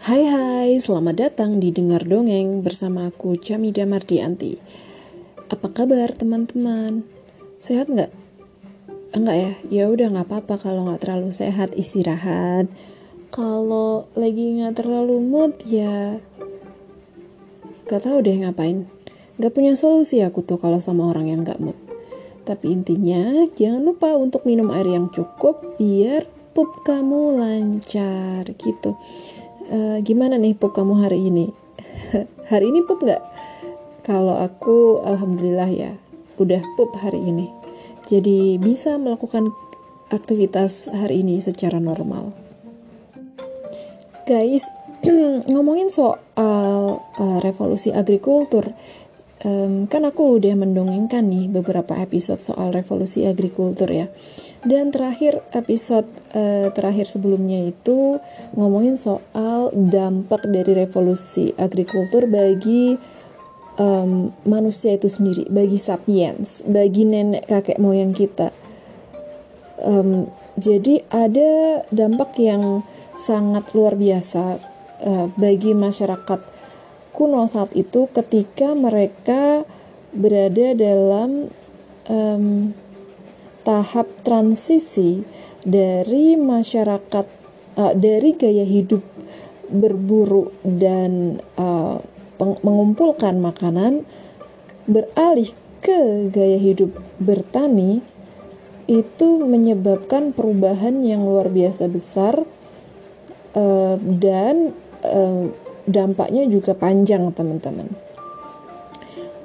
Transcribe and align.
Hai 0.00 0.24
hai, 0.24 0.80
selamat 0.80 1.12
datang 1.12 1.60
di 1.60 1.76
Dengar 1.76 2.08
Dongeng 2.08 2.64
bersama 2.64 3.12
aku 3.12 3.36
Camida 3.36 3.84
Mardianti. 3.84 4.56
Apa 5.52 5.68
kabar 5.68 6.16
teman-teman? 6.16 7.04
Sehat 7.60 7.92
nggak? 7.92 8.08
Enggak 9.12 9.36
ya? 9.36 9.52
Ya 9.68 9.84
udah 9.92 10.08
nggak 10.08 10.24
apa-apa 10.24 10.56
kalau 10.56 10.88
nggak 10.88 11.04
terlalu 11.04 11.28
sehat 11.36 11.76
istirahat. 11.76 12.72
Kalau 13.28 14.08
lagi 14.16 14.56
nggak 14.56 14.80
terlalu 14.80 15.20
mood 15.20 15.60
ya 15.68 16.16
gak 17.84 18.00
tahu 18.00 18.24
deh 18.24 18.40
ngapain. 18.40 18.88
Gak 19.36 19.52
punya 19.52 19.76
solusi 19.76 20.24
aku 20.24 20.40
tuh 20.40 20.56
kalau 20.56 20.80
sama 20.80 21.12
orang 21.12 21.28
yang 21.28 21.44
gak 21.44 21.60
mood. 21.60 21.76
Tapi 22.48 22.72
intinya 22.72 23.44
jangan 23.52 23.84
lupa 23.84 24.16
untuk 24.16 24.48
minum 24.48 24.72
air 24.72 24.88
yang 24.88 25.12
cukup 25.12 25.76
biar 25.76 26.24
pup 26.56 26.88
kamu 26.88 27.36
lancar 27.36 28.48
gitu. 28.56 28.96
Uh, 29.70 30.02
gimana 30.02 30.34
nih 30.34 30.58
pup 30.58 30.74
kamu 30.74 30.98
hari 30.98 31.30
ini? 31.30 31.54
hari 32.50 32.74
ini 32.74 32.82
pup 32.82 32.98
nggak? 32.98 33.22
Kalau 34.02 34.34
aku 34.34 34.98
alhamdulillah 35.06 35.70
ya 35.70 35.94
udah 36.42 36.58
pup 36.74 36.90
hari 36.98 37.22
ini. 37.22 37.46
Jadi 38.10 38.58
bisa 38.58 38.98
melakukan 38.98 39.54
aktivitas 40.10 40.90
hari 40.90 41.22
ini 41.22 41.38
secara 41.38 41.78
normal. 41.78 42.34
Guys, 44.26 44.66
ngomongin 45.54 45.86
soal 45.86 46.98
uh, 46.98 47.38
revolusi 47.38 47.94
agrikultur, 47.94 48.74
um, 49.44 49.88
kan 49.88 50.02
aku 50.04 50.40
udah 50.40 50.54
mendongengkan 50.56 51.24
nih 51.28 51.48
beberapa 51.48 51.96
episode 51.96 52.40
soal 52.40 52.72
revolusi 52.72 53.24
agrikultur 53.24 53.88
ya. 53.88 54.06
Dan 54.60 54.92
terakhir 54.92 55.40
episode 55.56 56.04
uh, 56.36 56.68
terakhir 56.76 57.08
sebelumnya 57.08 57.64
itu 57.64 58.20
ngomongin 58.52 59.00
soal 59.00 59.72
dampak 59.72 60.44
dari 60.44 60.76
revolusi 60.76 61.56
agrikultur 61.56 62.28
bagi 62.28 63.00
um, 63.80 64.28
manusia 64.44 64.96
itu 64.96 65.08
sendiri, 65.08 65.48
bagi 65.48 65.80
sapiens, 65.80 66.60
bagi 66.68 67.08
nenek 67.08 67.48
kakek 67.48 67.80
moyang 67.80 68.12
kita. 68.12 68.52
Um, 69.80 70.28
jadi 70.60 71.08
ada 71.08 71.80
dampak 71.88 72.36
yang 72.36 72.84
sangat 73.16 73.72
luar 73.72 73.96
biasa 73.96 74.60
uh, 75.08 75.26
bagi 75.40 75.72
masyarakat 75.72 76.59
kuno 77.20 77.44
saat 77.44 77.76
itu 77.76 78.08
ketika 78.16 78.72
mereka 78.72 79.68
berada 80.16 80.72
dalam 80.72 81.52
um, 82.08 82.72
tahap 83.60 84.08
transisi 84.24 85.20
dari 85.60 86.40
masyarakat 86.40 87.26
uh, 87.76 87.92
dari 87.92 88.32
gaya 88.32 88.64
hidup 88.64 89.04
berburu 89.68 90.48
dan 90.64 91.44
uh, 91.60 92.00
mengumpulkan 92.40 93.36
makanan 93.36 94.08
beralih 94.88 95.52
ke 95.84 96.32
gaya 96.32 96.56
hidup 96.56 96.96
bertani 97.20 98.00
itu 98.88 99.44
menyebabkan 99.44 100.32
perubahan 100.32 101.04
yang 101.04 101.28
luar 101.28 101.52
biasa 101.52 101.84
besar 101.84 102.48
uh, 103.52 104.00
dan 104.00 104.72
dampaknya 105.90 106.46
juga 106.46 106.72
panjang 106.72 107.34
teman-teman. 107.34 107.90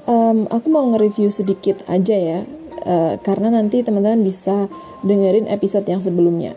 Um, 0.05 0.45
aku 0.53 0.69
mau 0.69 0.85
nge-review 0.93 1.33
sedikit 1.33 1.81
aja 1.89 2.13
ya, 2.13 2.39
uh, 2.85 3.17
karena 3.25 3.49
nanti 3.49 3.81
teman-teman 3.81 4.21
bisa 4.21 4.69
dengerin 5.01 5.49
episode 5.49 5.89
yang 5.89 5.99
sebelumnya. 6.05 6.53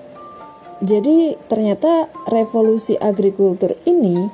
Jadi 0.84 1.34
ternyata 1.48 2.06
revolusi 2.28 2.94
agrikultur 2.94 3.74
ini 3.88 4.28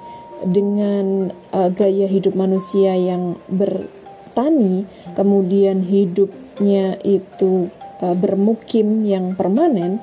dengan 0.44 1.32
uh, 1.54 1.70
gaya 1.72 2.04
hidup 2.10 2.34
manusia 2.36 2.92
yang 2.98 3.38
bertani, 3.48 4.84
kemudian 5.14 5.86
hidupnya 5.86 6.98
itu 7.06 7.72
uh, 8.02 8.12
bermukim 8.18 9.06
yang 9.06 9.38
permanen, 9.38 10.02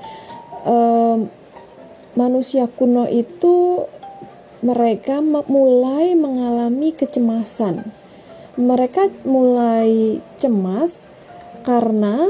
uh, 0.65 1.19
manusia 2.15 2.65
kuno 2.71 3.05
itu 3.11 3.85
mereka 4.61 5.25
mulai 5.25 6.13
mengalami 6.13 6.93
kecemasan. 6.93 7.89
Mereka 8.61 9.25
mulai 9.25 10.21
cemas 10.37 11.09
karena 11.65 12.29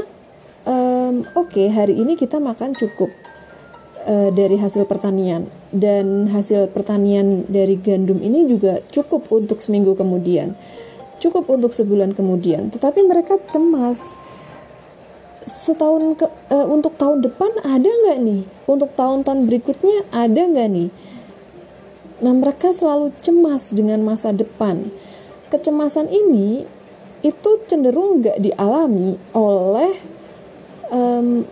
um, 0.64 1.28
oke 1.36 1.52
okay, 1.52 1.68
hari 1.68 2.00
ini 2.00 2.16
kita 2.16 2.40
makan 2.40 2.72
cukup 2.72 3.12
uh, 4.08 4.32
dari 4.32 4.56
hasil 4.56 4.88
pertanian 4.88 5.44
dan 5.72 6.32
hasil 6.32 6.72
pertanian 6.72 7.44
dari 7.52 7.76
gandum 7.76 8.20
ini 8.24 8.48
juga 8.48 8.80
cukup 8.88 9.28
untuk 9.28 9.60
seminggu 9.60 9.92
kemudian, 9.92 10.56
cukup 11.20 11.52
untuk 11.52 11.76
sebulan 11.76 12.16
kemudian. 12.16 12.72
Tetapi 12.72 13.04
mereka 13.04 13.36
cemas 13.52 14.00
setahun 15.42 16.16
ke, 16.16 16.26
uh, 16.54 16.66
untuk 16.70 16.94
tahun 16.96 17.20
depan 17.28 17.60
ada 17.66 17.90
nggak 17.90 18.18
nih? 18.24 18.42
Untuk 18.64 18.94
tahun-tahun 18.94 19.44
berikutnya 19.50 20.06
ada 20.14 20.42
nggak 20.48 20.70
nih? 20.70 20.88
Nah 22.22 22.32
mereka 22.32 22.70
selalu 22.70 23.10
cemas 23.20 23.74
dengan 23.74 24.00
masa 24.06 24.30
depan. 24.30 24.94
Kecemasan 25.50 26.08
ini 26.08 26.64
itu 27.26 27.50
cenderung 27.66 28.22
nggak 28.22 28.38
dialami 28.38 29.18
oleh 29.34 29.92
um, 30.88 31.42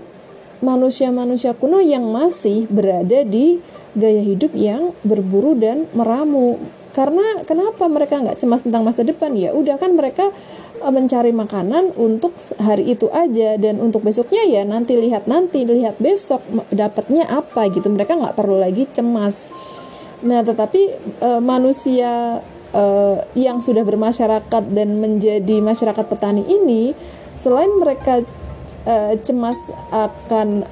manusia-manusia 0.62 1.58
kuno 1.58 1.82
yang 1.82 2.06
masih 2.08 2.70
berada 2.70 3.26
di 3.26 3.58
gaya 3.98 4.22
hidup 4.22 4.54
yang 4.54 4.94
berburu 5.02 5.58
dan 5.58 5.90
meramu. 5.92 6.62
Karena 6.90 7.42
kenapa 7.46 7.86
mereka 7.86 8.18
nggak 8.18 8.38
cemas 8.38 8.62
tentang 8.62 8.86
masa 8.86 9.02
depan? 9.02 9.34
Ya 9.34 9.54
udah 9.54 9.78
kan 9.78 9.94
mereka 9.94 10.30
mencari 10.80 11.28
makanan 11.34 11.92
untuk 12.00 12.32
hari 12.56 12.96
itu 12.96 13.12
aja 13.12 13.60
dan 13.60 13.84
untuk 13.84 14.00
besoknya 14.00 14.48
ya 14.48 14.64
nanti 14.64 14.96
lihat 14.96 15.28
nanti 15.28 15.68
lihat 15.68 16.00
besok 16.00 16.40
dapatnya 16.72 17.28
apa 17.28 17.68
gitu 17.68 17.92
mereka 17.92 18.16
nggak 18.16 18.32
perlu 18.32 18.56
lagi 18.56 18.88
cemas 18.88 19.44
nah 20.20 20.44
tetapi 20.44 20.82
e, 21.20 21.30
manusia 21.40 22.44
e, 22.72 22.84
yang 23.36 23.64
sudah 23.64 23.84
bermasyarakat 23.84 24.62
dan 24.72 24.88
menjadi 25.00 25.64
masyarakat 25.64 26.04
petani 26.04 26.44
ini 26.44 26.92
selain 27.40 27.72
mereka 27.80 28.20
e, 28.84 29.16
cemas 29.24 29.58
akan 29.90 30.64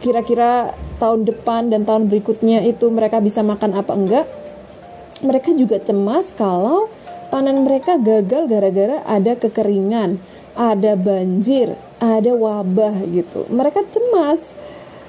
kira-kira 0.00 0.72
tahun 0.96 1.28
depan 1.28 1.68
dan 1.68 1.84
tahun 1.84 2.08
berikutnya 2.08 2.64
itu 2.64 2.88
mereka 2.88 3.20
bisa 3.20 3.44
makan 3.44 3.76
apa 3.76 3.92
enggak 3.92 4.26
mereka 5.20 5.52
juga 5.52 5.76
cemas 5.76 6.32
kalau 6.32 6.88
panen 7.30 7.62
mereka 7.62 7.96
gagal 8.00 8.50
gara-gara 8.50 9.04
ada 9.06 9.38
kekeringan, 9.38 10.18
ada 10.58 10.98
banjir, 10.98 11.78
ada 12.02 12.32
wabah 12.34 13.06
gitu. 13.12 13.46
Mereka 13.52 13.86
cemas 13.92 14.50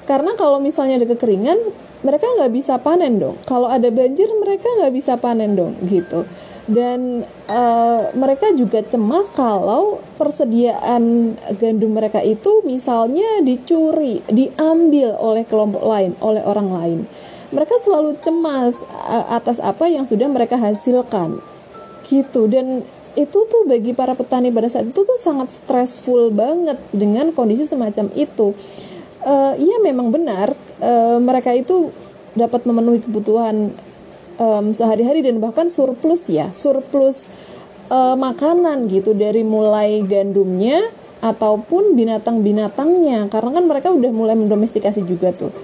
karena 0.06 0.36
kalau 0.38 0.62
misalnya 0.62 1.02
ada 1.02 1.08
kekeringan, 1.08 1.58
mereka 2.02 2.26
nggak 2.26 2.52
bisa 2.52 2.78
panen 2.82 3.18
dong. 3.18 3.38
Kalau 3.46 3.70
ada 3.70 3.88
banjir, 3.90 4.26
mereka 4.38 4.66
nggak 4.78 4.92
bisa 4.94 5.18
panen 5.18 5.54
dong 5.54 5.78
gitu. 5.86 6.26
Dan 6.62 7.26
uh, 7.50 8.14
mereka 8.14 8.54
juga 8.54 8.86
cemas 8.86 9.26
kalau 9.34 9.98
persediaan 10.14 11.34
gandum 11.58 11.94
mereka 11.94 12.22
itu 12.22 12.62
misalnya 12.62 13.42
dicuri, 13.42 14.22
diambil 14.30 15.18
oleh 15.18 15.42
kelompok 15.42 15.82
lain, 15.82 16.14
oleh 16.22 16.42
orang 16.46 16.68
lain 16.70 17.00
mereka 17.52 17.76
selalu 17.78 18.16
cemas 18.24 18.80
uh, 18.88 19.36
atas 19.36 19.60
apa 19.60 19.86
yang 19.86 20.08
sudah 20.08 20.26
mereka 20.26 20.56
hasilkan 20.56 21.38
gitu 22.08 22.48
dan 22.48 22.82
itu 23.12 23.38
tuh 23.44 23.62
bagi 23.68 23.92
para 23.92 24.16
petani 24.16 24.48
pada 24.48 24.72
saat 24.72 24.88
itu 24.88 25.04
tuh 25.04 25.20
sangat 25.20 25.52
stressful 25.52 26.32
banget 26.32 26.80
dengan 26.96 27.28
kondisi 27.36 27.68
semacam 27.68 28.08
itu 28.16 28.56
uh, 29.22 29.52
iya 29.60 29.76
memang 29.84 30.08
benar 30.08 30.56
uh, 30.80 31.20
mereka 31.20 31.52
itu 31.52 31.92
dapat 32.32 32.64
memenuhi 32.64 33.04
kebutuhan 33.04 33.74
um, 34.40 34.72
sehari-hari 34.72 35.20
dan 35.20 35.38
bahkan 35.38 35.68
surplus 35.68 36.32
ya 36.32 36.48
surplus 36.56 37.28
uh, 37.92 38.16
makanan 38.16 38.88
gitu 38.88 39.12
dari 39.12 39.44
mulai 39.44 40.00
gandumnya 40.04 40.80
ataupun 41.22 41.94
binatang-binatangnya. 41.94 43.30
Karena 43.30 43.50
kan 43.54 43.64
mereka 43.70 43.88
udah 43.94 44.10
mulai 44.10 44.34
mendomestikasi 44.34 45.06
juga 45.06 45.30
tuh. 45.30 45.54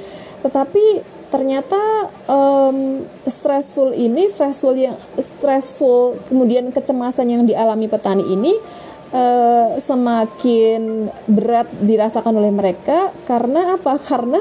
Tetapi 0.47 1.03
ternyata 1.29 2.09
um, 2.31 3.05
stressful 3.29 3.93
ini 3.93 4.33
stressful 4.33 4.73
yang 4.73 4.97
stressful 5.19 6.17
kemudian 6.31 6.73
kecemasan 6.73 7.29
yang 7.29 7.43
dialami 7.45 7.85
petani 7.85 8.25
ini 8.33 8.57
uh, 9.13 9.77
semakin 9.77 11.11
berat 11.27 11.69
dirasakan 11.83 12.39
oleh 12.39 12.55
mereka. 12.55 13.11
Karena 13.27 13.75
apa? 13.77 13.99
Karena 13.99 14.39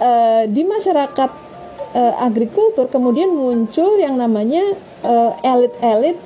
uh, 0.00 0.42
di 0.48 0.64
masyarakat 0.64 1.47
uh, 1.94 2.14
agrikultur 2.24 2.90
kemudian 2.90 3.30
muncul 3.32 3.96
yang 4.00 4.18
namanya 4.18 4.74
elit-elit 5.46 6.18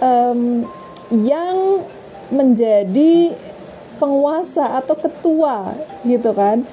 uh, 0.00 0.32
um, 0.32 0.64
yang 1.12 1.84
menjadi 2.32 3.36
penguasa 4.00 4.80
atau 4.80 4.96
ketua 4.96 5.76
gitu 6.08 6.32
kan 6.32 6.64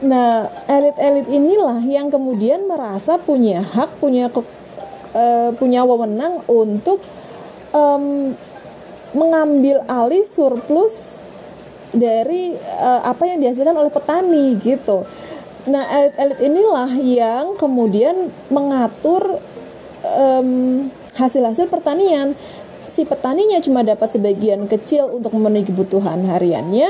Nah, 0.00 0.48
elit-elit 0.64 1.28
inilah 1.28 1.84
yang 1.84 2.08
kemudian 2.08 2.64
merasa 2.64 3.20
punya 3.20 3.60
hak, 3.60 4.00
punya 4.00 4.32
uh, 4.32 5.52
punya 5.60 5.84
wewenang 5.84 6.40
untuk 6.48 7.04
um, 7.76 8.32
mengambil 9.12 9.84
alih 9.84 10.24
surplus 10.24 11.20
dari 11.92 12.56
uh, 12.80 13.04
apa 13.04 13.28
yang 13.28 13.44
dihasilkan 13.44 13.76
oleh 13.76 13.92
petani 13.92 14.56
gitu. 14.64 15.04
Nah, 15.68 15.84
elit-elit 15.90 16.40
inilah 16.40 16.90
yang 16.96 17.58
kemudian 17.58 18.32
mengatur 18.48 19.42
hasil-hasil 21.18 21.68
pertanian. 21.68 22.32
Si 22.88 23.04
petaninya 23.04 23.60
cuma 23.60 23.84
dapat 23.84 24.16
sebagian 24.16 24.64
kecil 24.66 25.10
untuk 25.12 25.36
memenuhi 25.36 25.68
kebutuhan 25.68 26.24
hariannya, 26.26 26.88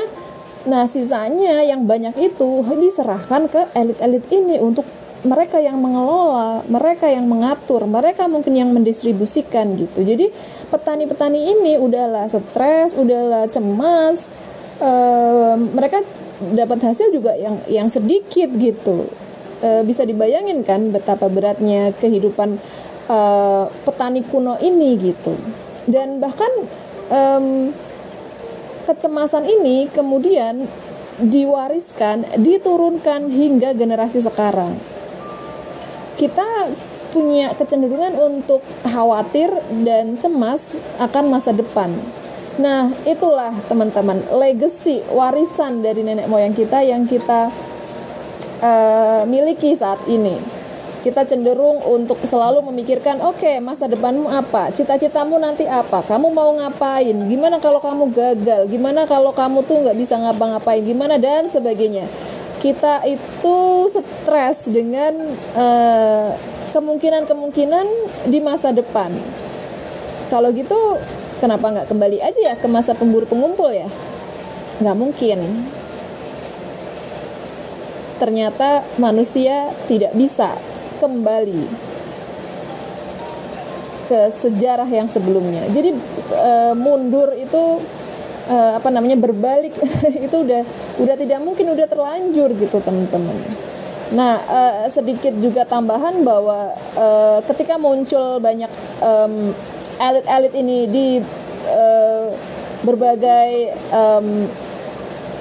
Nah, 0.60 0.84
sisanya 0.84 1.64
yang 1.64 1.88
banyak 1.88 2.12
itu 2.20 2.60
diserahkan 2.76 3.48
ke 3.48 3.72
elit-elit 3.72 4.28
ini 4.28 4.60
untuk 4.60 4.84
mereka 5.24 5.56
yang 5.56 5.80
mengelola, 5.80 6.60
mereka 6.68 7.08
yang 7.08 7.24
mengatur, 7.24 7.88
mereka 7.88 8.28
mungkin 8.28 8.56
yang 8.56 8.68
mendistribusikan 8.68 9.72
gitu. 9.80 10.04
Jadi 10.04 10.28
petani-petani 10.68 11.40
ini 11.56 11.72
udahlah 11.80 12.28
stres, 12.28 12.92
udahlah 12.92 13.48
cemas, 13.48 14.28
mereka 15.72 16.04
dapat 16.56 16.80
hasil 16.80 17.12
juga 17.12 17.36
yang 17.36 17.60
yang 17.68 17.88
sedikit 17.92 18.48
gitu. 18.56 19.06
E, 19.60 19.84
bisa 19.84 20.08
dibayangin 20.08 20.64
kan 20.64 20.88
betapa 20.90 21.28
beratnya 21.28 21.92
kehidupan 22.00 22.56
e, 23.08 23.18
petani 23.84 24.24
kuno 24.24 24.56
ini 24.60 24.96
gitu. 24.98 25.36
Dan 25.90 26.22
bahkan 26.22 26.50
kecemasan 28.86 29.42
ini 29.42 29.90
kemudian 29.90 30.70
diwariskan, 31.18 32.22
diturunkan 32.38 33.26
hingga 33.26 33.74
generasi 33.74 34.22
sekarang. 34.22 34.78
Kita 36.14 36.70
punya 37.10 37.50
kecenderungan 37.58 38.14
untuk 38.14 38.62
khawatir 38.86 39.50
dan 39.82 40.16
cemas 40.16 40.78
akan 41.02 41.24
masa 41.34 41.50
depan. 41.50 41.90
Nah, 42.60 42.92
itulah 43.08 43.56
teman-teman 43.72 44.20
legacy 44.36 45.00
warisan 45.08 45.80
dari 45.80 46.04
nenek 46.04 46.28
moyang 46.28 46.52
kita 46.52 46.84
yang 46.84 47.08
kita 47.08 47.48
uh, 48.60 49.24
miliki 49.24 49.72
saat 49.72 49.96
ini. 50.04 50.36
Kita 51.00 51.24
cenderung 51.24 51.80
untuk 51.80 52.20
selalu 52.20 52.60
memikirkan 52.68 53.24
oke 53.24 53.40
okay, 53.40 53.56
masa 53.64 53.88
depanmu 53.88 54.28
apa? 54.28 54.68
Cita-citamu 54.76 55.40
nanti 55.40 55.64
apa? 55.64 56.04
Kamu 56.04 56.28
mau 56.28 56.52
ngapain? 56.52 57.16
Gimana 57.16 57.56
kalau 57.56 57.80
kamu 57.80 58.12
gagal? 58.12 58.68
Gimana 58.68 59.08
kalau 59.08 59.32
kamu 59.32 59.64
tuh 59.64 59.80
nggak 59.80 59.96
bisa 59.96 60.20
ngapa-ngapain? 60.20 60.84
Gimana? 60.84 61.16
Dan 61.16 61.48
sebagainya. 61.48 62.04
Kita 62.60 63.00
itu 63.08 63.88
stres 63.88 64.68
dengan 64.68 65.16
kemungkinan 66.76 67.24
kemungkinan-kemungkinan 67.24 67.86
di 68.28 68.38
masa 68.44 68.68
depan. 68.68 69.08
Kalau 70.28 70.52
gitu 70.52 71.00
kenapa 71.40 71.66
nggak 71.72 71.88
kembali 71.88 72.20
aja 72.20 72.40
ya 72.52 72.54
ke 72.54 72.68
masa 72.68 72.92
pemburu 72.92 73.24
pengumpul 73.24 73.72
ya 73.72 73.88
nggak 74.80 74.96
mungkin 74.96 75.40
ternyata 78.20 78.84
manusia 79.00 79.72
tidak 79.88 80.12
bisa 80.12 80.52
kembali 81.00 81.64
ke 84.10 84.20
sejarah 84.34 84.90
yang 84.90 85.06
sebelumnya. 85.06 85.64
Jadi 85.72 85.96
e, 86.34 86.52
mundur 86.76 87.30
itu 87.32 87.78
e, 88.50 88.56
apa 88.76 88.90
namanya 88.92 89.16
berbalik 89.16 89.72
itu 90.26 90.36
udah 90.36 90.62
udah 91.00 91.14
tidak 91.16 91.40
mungkin 91.40 91.72
udah 91.72 91.86
terlanjur 91.88 92.52
gitu 92.58 92.82
teman-teman. 92.82 93.38
Nah 94.12 94.36
e, 94.44 94.60
sedikit 94.92 95.32
juga 95.40 95.64
tambahan 95.64 96.20
bahwa 96.26 96.74
ketika 97.48 97.78
muncul 97.78 98.42
banyak 98.42 98.68
elit-elit 100.00 100.52
ini 100.56 100.78
di 100.88 101.08
e, 101.68 101.84
berbagai 102.80 103.76
um, 103.92 104.48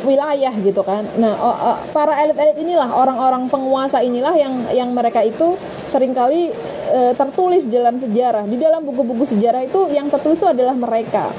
wilayah 0.04 0.52
gitu 0.60 0.80
kan. 0.84 1.04
Nah, 1.20 1.36
para 1.92 2.16
elit-elit 2.24 2.56
inilah 2.60 2.92
orang-orang 2.92 3.52
penguasa 3.52 4.00
inilah 4.00 4.36
yang 4.36 4.54
yang 4.72 4.90
mereka 4.96 5.24
itu 5.24 5.60
sering 5.88 6.16
kali 6.16 6.52
e, 6.92 7.00
tertulis 7.16 7.68
dalam 7.68 8.00
sejarah. 8.00 8.48
Di 8.48 8.56
dalam 8.60 8.84
buku-buku 8.88 9.28
sejarah 9.28 9.64
itu 9.68 9.92
yang 9.92 10.08
tertulis 10.08 10.40
itu 10.40 10.48
adalah 10.48 10.76
mereka. 10.76 11.32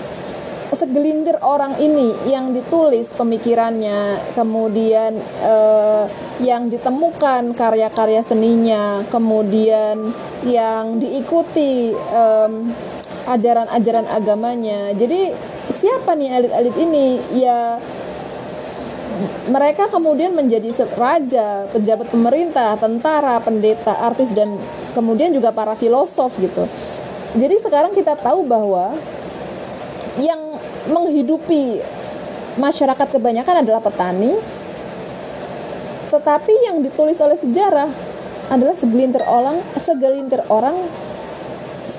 Segelintir 0.70 1.34
orang 1.42 1.82
ini 1.82 2.14
yang 2.30 2.54
ditulis 2.54 3.10
pemikirannya, 3.18 4.22
kemudian 4.38 5.18
e, 5.42 5.54
yang 6.46 6.70
ditemukan 6.70 7.58
karya-karya 7.58 8.22
seninya, 8.22 9.02
kemudian 9.10 10.14
yang 10.46 11.02
diikuti 11.02 11.90
ajaran-ajaran 13.28 14.06
agamanya. 14.08 14.94
Jadi 14.96 15.34
siapa 15.74 16.16
nih 16.16 16.28
elit-elit 16.40 16.76
ini? 16.78 17.06
Ya 17.36 17.80
mereka 19.50 19.90
kemudian 19.92 20.32
menjadi 20.32 20.72
raja, 20.96 21.68
pejabat 21.68 22.08
pemerintah, 22.08 22.72
tentara, 22.80 23.36
pendeta, 23.42 23.92
artis 24.00 24.32
dan 24.32 24.56
kemudian 24.96 25.34
juga 25.34 25.52
para 25.52 25.76
filosof 25.76 26.32
gitu. 26.40 26.64
Jadi 27.36 27.56
sekarang 27.62 27.92
kita 27.92 28.16
tahu 28.16 28.42
bahwa 28.46 28.96
yang 30.18 30.56
menghidupi 30.90 31.78
masyarakat 32.58 33.06
kebanyakan 33.12 33.62
adalah 33.62 33.78
petani, 33.78 34.34
tetapi 36.10 36.54
yang 36.66 36.82
ditulis 36.82 37.20
oleh 37.22 37.38
sejarah 37.38 37.90
adalah 38.50 38.74
segelintir 38.74 39.22
orang, 39.22 39.62
segelintir 39.78 40.42
orang 40.50 40.74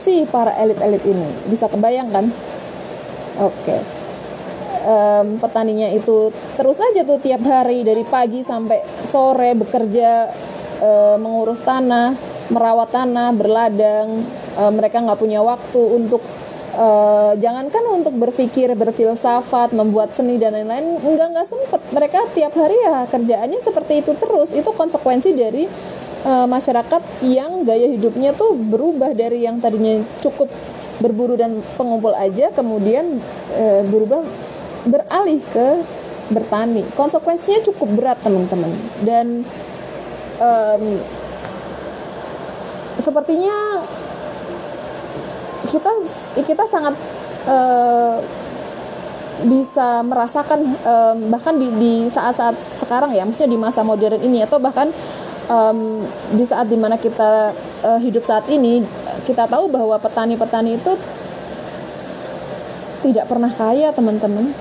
si 0.02 0.26
para 0.28 0.52
elit-elit 0.58 1.06
ini. 1.06 1.30
Bisa 1.48 1.70
kebayangkan? 1.70 2.28
Oke. 3.40 3.78
Um, 4.82 5.38
petaninya 5.38 5.94
itu 5.94 6.34
terus 6.58 6.82
aja 6.82 7.06
tuh 7.06 7.22
tiap 7.22 7.46
hari 7.46 7.86
dari 7.86 8.02
pagi 8.02 8.42
sampai 8.42 8.82
sore 9.06 9.54
bekerja 9.54 10.26
uh, 10.82 11.16
mengurus 11.22 11.62
tanah, 11.62 12.18
merawat 12.50 12.90
tanah, 12.90 13.30
berladang. 13.38 14.26
Uh, 14.58 14.74
mereka 14.74 15.00
nggak 15.00 15.22
punya 15.22 15.40
waktu 15.46 15.80
untuk 15.80 16.26
uh, 16.76 17.38
jangankan 17.38 17.84
untuk 17.94 18.18
berpikir, 18.18 18.74
berfilsafat, 18.74 19.72
membuat 19.78 20.18
seni 20.18 20.42
dan 20.42 20.58
lain-lain, 20.58 20.98
nggak 20.98 21.28
nggak 21.30 21.48
sempet. 21.48 21.82
Mereka 21.94 22.34
tiap 22.34 22.54
hari 22.58 22.76
ya 22.82 23.06
kerjaannya 23.06 23.60
seperti 23.62 24.02
itu 24.02 24.12
terus. 24.18 24.50
Itu 24.50 24.74
konsekuensi 24.74 25.30
dari 25.38 25.70
uh, 26.26 26.48
masyarakat 26.50 27.02
yang 27.26 27.64
gaya 27.66 27.92
hidupnya 27.92 28.34
tuh 28.34 28.54
berubah 28.58 29.14
dari 29.14 29.46
yang 29.46 29.62
tadinya 29.62 30.02
cukup 30.22 30.50
berburu 31.02 31.34
dan 31.34 31.66
pengumpul 31.76 32.14
aja, 32.14 32.54
kemudian 32.54 33.18
e, 33.58 33.66
berubah 33.90 34.22
beralih 34.86 35.42
ke 35.50 35.82
bertani. 36.30 36.86
Konsekuensinya 36.94 37.66
cukup 37.66 37.90
berat 37.98 38.18
teman-teman 38.22 38.70
dan 39.02 39.42
um, 40.38 40.84
sepertinya 43.02 43.82
kita 45.68 45.92
kita 46.46 46.64
sangat 46.70 46.96
uh, 47.50 48.22
bisa 49.42 50.06
merasakan 50.06 50.62
um, 50.86 51.18
bahkan 51.34 51.58
di, 51.58 52.06
saat-saat 52.14 52.54
sekarang 52.78 53.18
ya, 53.18 53.26
maksudnya 53.26 53.58
di 53.58 53.60
masa 53.60 53.82
modern 53.82 54.22
ini 54.22 54.46
atau 54.46 54.62
bahkan 54.62 54.94
um, 55.52 56.08
di 56.32 56.48
saat 56.48 56.72
di 56.72 56.80
mana 56.80 56.96
kita 56.96 57.52
uh, 57.84 58.00
hidup 58.00 58.24
saat 58.24 58.48
ini 58.48 58.80
kita 59.28 59.46
tahu 59.46 59.68
bahwa 59.68 60.00
petani-petani 60.00 60.80
itu 60.80 60.96
tidak 63.04 63.28
pernah 63.28 63.52
kaya 63.52 63.92
teman-teman 63.92 64.56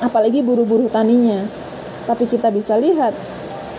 apalagi 0.00 0.40
buru-buru 0.40 0.86
taninya. 0.88 1.44
Tapi 2.08 2.24
kita 2.24 2.48
bisa 2.48 2.80
lihat 2.80 3.12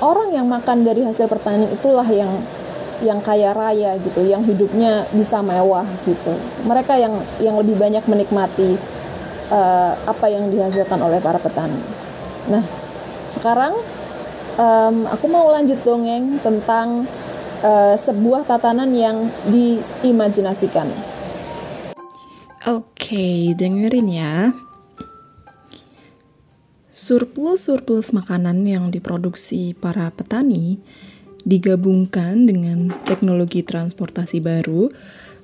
orang 0.03 0.29
yang 0.35 0.45
makan 0.45 0.85
dari 0.85 1.01
hasil 1.01 1.25
pertanian 1.25 1.71
itulah 1.73 2.05
yang 2.05 2.29
yang 2.99 3.23
kaya 3.23 3.55
raya 3.55 3.95
gitu, 4.03 4.27
yang 4.27 4.43
hidupnya 4.43 5.07
bisa 5.15 5.39
mewah 5.39 5.87
gitu. 6.03 6.35
Mereka 6.67 6.99
yang 6.99 7.15
yang 7.39 7.55
lebih 7.55 7.79
banyak 7.79 8.03
menikmati 8.05 8.75
uh, 9.49 9.95
apa 10.03 10.25
yang 10.27 10.51
dihasilkan 10.51 10.99
oleh 10.99 11.17
para 11.23 11.39
petani. 11.39 11.79
Nah, 12.51 12.61
sekarang 13.31 13.73
um, 14.59 15.07
aku 15.07 15.25
mau 15.31 15.47
lanjut 15.55 15.79
dongeng 15.87 16.37
tentang 16.43 17.07
uh, 17.63 17.95
sebuah 17.95 18.43
tatanan 18.43 18.91
yang 18.91 19.31
diimajinasikan. 19.47 20.91
Oke, 22.67 23.55
dengerin 23.55 24.09
ya. 24.11 24.51
Surplus-surplus 26.91 28.11
makanan 28.11 28.67
yang 28.67 28.91
diproduksi 28.91 29.71
para 29.71 30.11
petani 30.11 30.83
digabungkan 31.47 32.43
dengan 32.43 32.91
teknologi 33.07 33.63
transportasi 33.63 34.43
baru, 34.43 34.91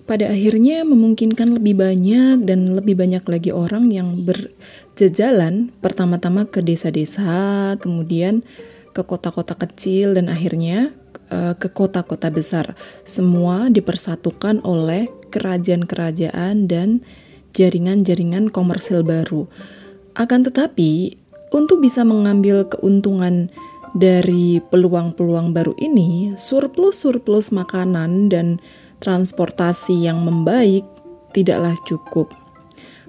pada 0.06 0.30
akhirnya 0.30 0.84
memungkinkan 0.84 1.56
lebih 1.56 1.80
banyak 1.80 2.44
dan 2.46 2.76
lebih 2.76 3.00
banyak 3.00 3.24
lagi 3.26 3.50
orang 3.56 3.90
yang 3.90 4.28
berjejalan 4.28 5.72
pertama-tama 5.80 6.46
ke 6.46 6.60
desa-desa, 6.60 7.74
kemudian 7.80 8.44
ke 8.96 9.04
kota-kota 9.04 9.60
kecil 9.60 10.16
dan 10.16 10.32
akhirnya 10.32 10.96
uh, 11.28 11.52
ke 11.60 11.68
kota-kota 11.68 12.32
besar. 12.32 12.80
Semua 13.04 13.68
dipersatukan 13.68 14.64
oleh 14.64 15.12
kerajaan-kerajaan 15.36 16.72
dan 16.72 17.04
jaringan-jaringan 17.52 18.48
komersil 18.48 19.04
baru. 19.04 19.52
Akan 20.16 20.48
tetapi, 20.48 21.20
untuk 21.52 21.84
bisa 21.84 22.08
mengambil 22.08 22.64
keuntungan 22.72 23.52
dari 23.92 24.64
peluang-peluang 24.64 25.52
baru 25.52 25.76
ini, 25.76 26.36
surplus-surplus 26.40 27.52
makanan 27.52 28.32
dan 28.32 28.64
transportasi 29.04 30.08
yang 30.08 30.24
membaik 30.24 30.88
tidaklah 31.36 31.76
cukup. 31.84 32.32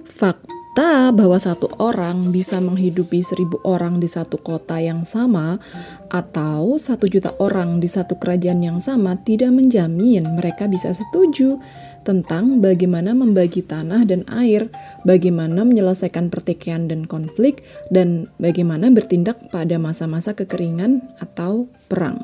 Fakta 0.03 0.56
fakta 0.77 1.09
bahwa 1.09 1.41
satu 1.41 1.73
orang 1.81 2.29
bisa 2.29 2.61
menghidupi 2.61 3.25
seribu 3.25 3.57
orang 3.65 3.97
di 3.97 4.05
satu 4.05 4.37
kota 4.37 4.77
yang 4.77 5.01
sama 5.09 5.57
atau 6.05 6.77
satu 6.77 7.09
juta 7.09 7.33
orang 7.41 7.81
di 7.81 7.89
satu 7.89 8.21
kerajaan 8.21 8.61
yang 8.61 8.77
sama 8.77 9.17
tidak 9.17 9.49
menjamin 9.57 10.37
mereka 10.37 10.69
bisa 10.69 10.93
setuju 10.93 11.57
tentang 12.05 12.61
bagaimana 12.61 13.17
membagi 13.17 13.65
tanah 13.65 14.05
dan 14.05 14.21
air, 14.29 14.69
bagaimana 15.01 15.65
menyelesaikan 15.65 16.29
pertikaian 16.29 16.85
dan 16.85 17.09
konflik, 17.09 17.65
dan 17.89 18.29
bagaimana 18.37 18.93
bertindak 18.93 19.49
pada 19.49 19.81
masa-masa 19.81 20.37
kekeringan 20.37 21.01
atau 21.17 21.65
perang. 21.89 22.21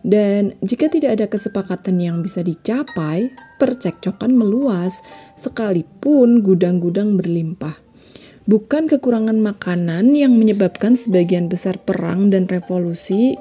Dan 0.00 0.56
jika 0.64 0.88
tidak 0.88 1.20
ada 1.20 1.26
kesepakatan 1.28 2.00
yang 2.00 2.24
bisa 2.24 2.40
dicapai, 2.40 3.28
percekcokan 3.60 4.32
meluas, 4.32 5.04
sekalipun 5.36 6.40
gudang-gudang 6.40 7.20
berlimpah. 7.20 7.76
Bukan 8.48 8.88
kekurangan 8.88 9.36
makanan 9.36 10.16
yang 10.16 10.34
menyebabkan 10.34 10.96
sebagian 10.96 11.52
besar 11.52 11.76
perang 11.76 12.32
dan 12.32 12.48
revolusi 12.48 13.36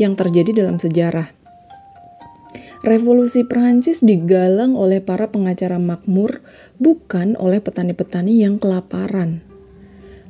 yang 0.00 0.16
terjadi 0.16 0.64
dalam 0.64 0.80
sejarah. 0.80 1.36
Revolusi 2.86 3.42
Perancis 3.42 4.00
digalang 4.00 4.78
oleh 4.78 5.02
para 5.02 5.28
pengacara 5.34 5.82
makmur, 5.82 6.40
bukan 6.78 7.34
oleh 7.36 7.58
petani-petani 7.58 8.46
yang 8.46 8.56
kelaparan. 8.56 9.47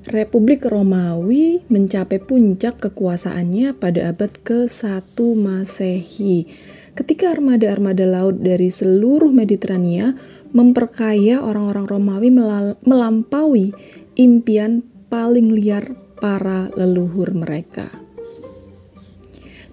Republik 0.08 0.64
Romawi 0.64 1.60
mencapai 1.68 2.16
puncak 2.16 2.80
kekuasaannya 2.80 3.76
pada 3.76 4.08
abad 4.08 4.32
ke-1 4.40 5.04
Masehi 5.36 6.48
ketika 6.96 7.28
armada-armada 7.28 8.08
laut 8.08 8.40
dari 8.40 8.72
seluruh 8.72 9.28
Mediterania 9.28 10.16
memperkaya 10.56 11.44
orang-orang 11.44 11.84
Romawi 11.84 12.32
melampaui 12.80 13.76
impian 14.16 14.80
paling 15.12 15.52
liar 15.52 15.92
para 16.16 16.72
leluhur 16.72 17.36
mereka. 17.36 17.92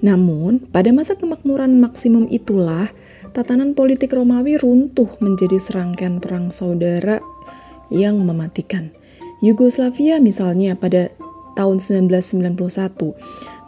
Namun, 0.04 0.68
pada 0.68 0.92
masa 0.92 1.16
kemakmuran 1.16 1.80
maksimum 1.80 2.28
itulah 2.28 2.92
tatanan 3.32 3.72
politik 3.72 4.12
Romawi 4.12 4.60
runtuh 4.60 5.16
menjadi 5.24 5.56
serangkaian 5.56 6.20
perang 6.20 6.52
saudara 6.52 7.24
yang 7.88 8.20
mematikan. 8.20 8.92
Yugoslavia 9.46 10.18
misalnya 10.18 10.74
pada 10.74 11.14
tahun 11.54 11.78
1991 11.78 12.58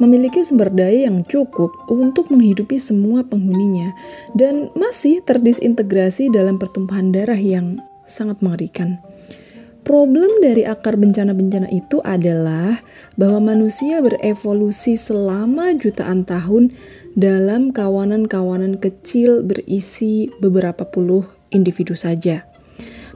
memiliki 0.01 0.41
sumber 0.41 0.73
daya 0.73 1.05
yang 1.05 1.21
cukup 1.23 1.69
untuk 1.85 2.33
menghidupi 2.33 2.81
semua 2.81 3.21
penghuninya 3.21 3.93
dan 4.33 4.73
masih 4.73 5.21
terdisintegrasi 5.21 6.33
dalam 6.33 6.57
pertumpahan 6.57 7.13
darah 7.13 7.37
yang 7.37 7.77
sangat 8.09 8.41
mengerikan. 8.41 8.97
Problem 9.87 10.43
dari 10.43 10.67
akar 10.67 10.99
bencana-bencana 10.99 11.71
itu 11.71 12.03
adalah 12.03 12.75
bahwa 13.15 13.55
manusia 13.55 14.03
berevolusi 14.03 14.99
selama 14.99 15.71
jutaan 15.79 16.27
tahun 16.27 16.75
dalam 17.15 17.71
kawanan-kawanan 17.71 18.83
kecil 18.83 19.47
berisi 19.47 20.27
beberapa 20.43 20.83
puluh 20.83 21.23
individu 21.55 21.95
saja. 21.95 22.56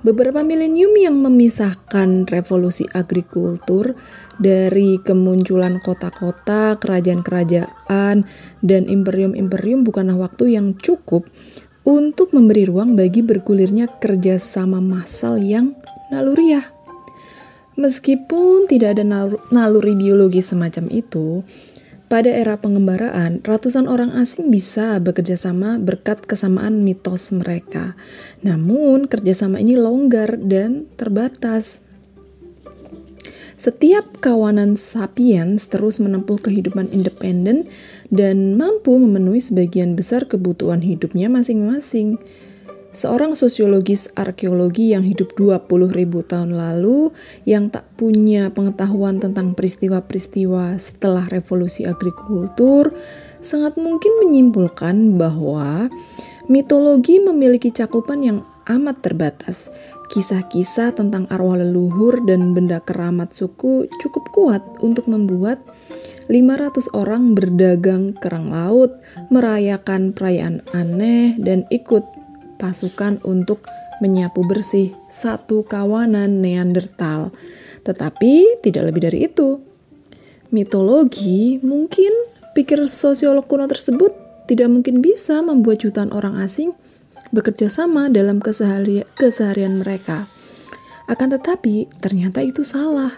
Beberapa 0.02 0.42
milenium 0.42 0.98
yang 0.98 1.22
memisahkan 1.22 2.26
revolusi 2.26 2.90
agrikultur 2.90 3.94
dari 4.42 4.98
kemunculan 4.98 5.78
kota-kota, 5.78 6.74
kerajaan-kerajaan, 6.82 8.26
dan 8.66 8.82
imperium-imperium 8.90 9.86
bukanlah 9.86 10.18
waktu 10.18 10.58
yang 10.58 10.74
cukup 10.74 11.30
untuk 11.86 12.34
memberi 12.34 12.66
ruang 12.66 12.98
bagi 12.98 13.22
bergulirnya 13.22 14.02
kerjasama 14.02 14.82
massal 14.82 15.38
yang 15.38 15.78
naluriah. 16.10 16.66
Meskipun 17.78 18.66
tidak 18.66 18.98
ada 18.98 19.06
naluri 19.54 19.94
biologi 19.94 20.42
semacam 20.42 20.90
itu, 20.90 21.46
pada 22.12 22.28
era 22.28 22.60
pengembaraan, 22.60 23.40
ratusan 23.40 23.88
orang 23.88 24.12
asing 24.20 24.52
bisa 24.52 25.00
bekerja 25.00 25.40
sama 25.40 25.80
berkat 25.80 26.20
kesamaan 26.28 26.84
mitos 26.84 27.32
mereka. 27.32 27.96
Namun, 28.44 29.08
kerjasama 29.08 29.64
ini 29.64 29.80
longgar 29.80 30.36
dan 30.36 30.92
terbatas. 31.00 31.88
Setiap 33.56 34.20
kawanan 34.20 34.76
sapiens 34.76 35.72
terus 35.72 36.04
menempuh 36.04 36.36
kehidupan 36.36 36.92
independen 36.92 37.72
dan 38.12 38.60
mampu 38.60 39.00
memenuhi 39.00 39.40
sebagian 39.40 39.96
besar 39.96 40.28
kebutuhan 40.28 40.84
hidupnya 40.84 41.32
masing-masing. 41.32 42.20
Seorang 42.92 43.40
sosiologis 43.40 44.12
arkeologi 44.20 44.92
yang 44.92 45.08
hidup 45.08 45.32
20 45.40 45.96
ribu 45.96 46.28
tahun 46.28 46.60
lalu 46.60 47.16
yang 47.48 47.72
tak 47.72 47.88
punya 47.96 48.52
pengetahuan 48.52 49.16
tentang 49.16 49.56
peristiwa-peristiwa 49.56 50.76
setelah 50.76 51.24
revolusi 51.32 51.88
agrikultur 51.88 52.92
sangat 53.40 53.80
mungkin 53.80 54.20
menyimpulkan 54.20 55.16
bahwa 55.16 55.88
mitologi 56.52 57.24
memiliki 57.24 57.72
cakupan 57.72 58.28
yang 58.28 58.40
amat 58.68 59.00
terbatas. 59.00 59.72
Kisah-kisah 60.12 60.92
tentang 60.92 61.32
arwah 61.32 61.64
leluhur 61.64 62.20
dan 62.28 62.52
benda 62.52 62.84
keramat 62.84 63.32
suku 63.32 63.88
cukup 64.04 64.36
kuat 64.36 64.64
untuk 64.84 65.08
membuat 65.08 65.64
500 66.28 66.92
orang 66.92 67.40
berdagang 67.40 68.12
kerang 68.20 68.52
laut, 68.52 69.00
merayakan 69.32 70.12
perayaan 70.12 70.60
aneh, 70.76 71.40
dan 71.40 71.64
ikut 71.72 72.21
pasukan 72.62 73.18
untuk 73.26 73.66
menyapu 74.06 74.46
bersih 74.46 74.94
satu 75.10 75.66
kawanan 75.66 76.46
Neandertal. 76.46 77.34
Tetapi 77.82 78.62
tidak 78.62 78.94
lebih 78.94 79.10
dari 79.10 79.26
itu. 79.26 79.58
Mitologi 80.54 81.58
mungkin 81.66 82.14
pikir 82.54 82.86
sosiolog 82.86 83.50
kuno 83.50 83.66
tersebut 83.66 84.14
tidak 84.46 84.70
mungkin 84.70 85.02
bisa 85.02 85.42
membuat 85.42 85.82
jutaan 85.82 86.14
orang 86.14 86.38
asing 86.38 86.78
bekerja 87.32 87.72
sama 87.72 88.12
dalam 88.12 88.44
kesehari 88.44 89.08
keseharian 89.16 89.80
mereka. 89.80 90.28
Akan 91.08 91.32
tetapi, 91.32 91.88
ternyata 92.00 92.44
itu 92.44 92.62
salah. 92.68 93.12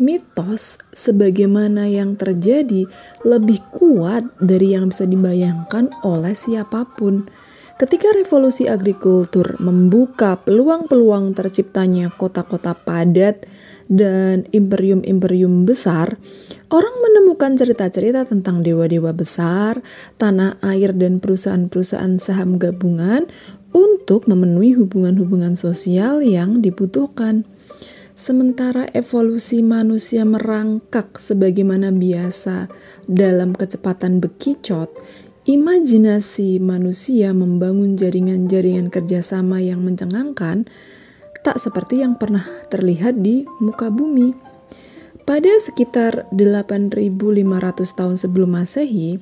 Mitos 0.00 0.80
sebagaimana 0.92 1.84
yang 1.84 2.16
terjadi 2.16 2.88
lebih 3.28 3.60
kuat 3.76 4.24
dari 4.40 4.72
yang 4.72 4.88
bisa 4.88 5.04
dibayangkan 5.04 5.92
oleh 6.00 6.32
siapa 6.32 6.88
pun. 6.96 7.28
Ketika 7.80 8.12
revolusi 8.12 8.68
agrikultur 8.68 9.56
membuka 9.58 10.38
peluang-peluang 10.38 11.32
terciptanya 11.32 12.12
kota-kota 12.12 12.76
padat 12.76 13.48
dan 13.88 14.44
imperium-imperium 14.52 15.64
besar, 15.64 16.20
orang 16.68 16.96
menemukan 17.00 17.56
cerita-cerita 17.58 18.28
tentang 18.28 18.60
dewa-dewa 18.60 19.10
besar, 19.16 19.80
tanah 20.20 20.60
air, 20.62 20.92
dan 20.94 21.18
perusahaan-perusahaan 21.18 22.20
saham 22.20 22.60
gabungan 22.60 23.26
untuk 23.72 24.28
memenuhi 24.28 24.76
hubungan-hubungan 24.76 25.56
sosial 25.56 26.20
yang 26.20 26.60
dibutuhkan. 26.60 27.48
Sementara 28.12 28.86
evolusi 28.92 29.64
manusia 29.64 30.28
merangkak 30.28 31.16
sebagaimana 31.16 31.88
biasa 31.90 32.68
dalam 33.08 33.56
kecepatan 33.56 34.20
bekicot, 34.20 34.92
Imajinasi 35.42 36.62
manusia 36.62 37.34
membangun 37.34 37.98
jaringan-jaringan 37.98 38.94
kerjasama 38.94 39.58
yang 39.58 39.82
mencengangkan 39.82 40.70
tak 41.42 41.58
seperti 41.58 42.06
yang 42.06 42.14
pernah 42.14 42.46
terlihat 42.70 43.18
di 43.18 43.42
muka 43.58 43.90
bumi. 43.90 44.38
Pada 45.26 45.50
sekitar 45.58 46.30
8.500 46.30 46.94
tahun 47.98 48.14
sebelum 48.14 48.54
Masehi, 48.54 49.18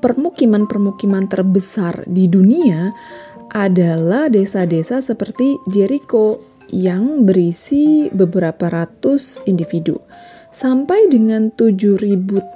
permukiman-permukiman 0.00 1.28
terbesar 1.28 2.08
di 2.08 2.24
dunia 2.24 2.96
adalah 3.52 4.32
desa-desa 4.32 5.04
seperti 5.04 5.60
Jericho 5.68 6.40
yang 6.72 7.28
berisi 7.28 8.08
beberapa 8.08 8.72
ratus 8.72 9.44
individu. 9.44 10.00
Sampai 10.56 11.04
dengan 11.12 11.52
7000 11.52 12.00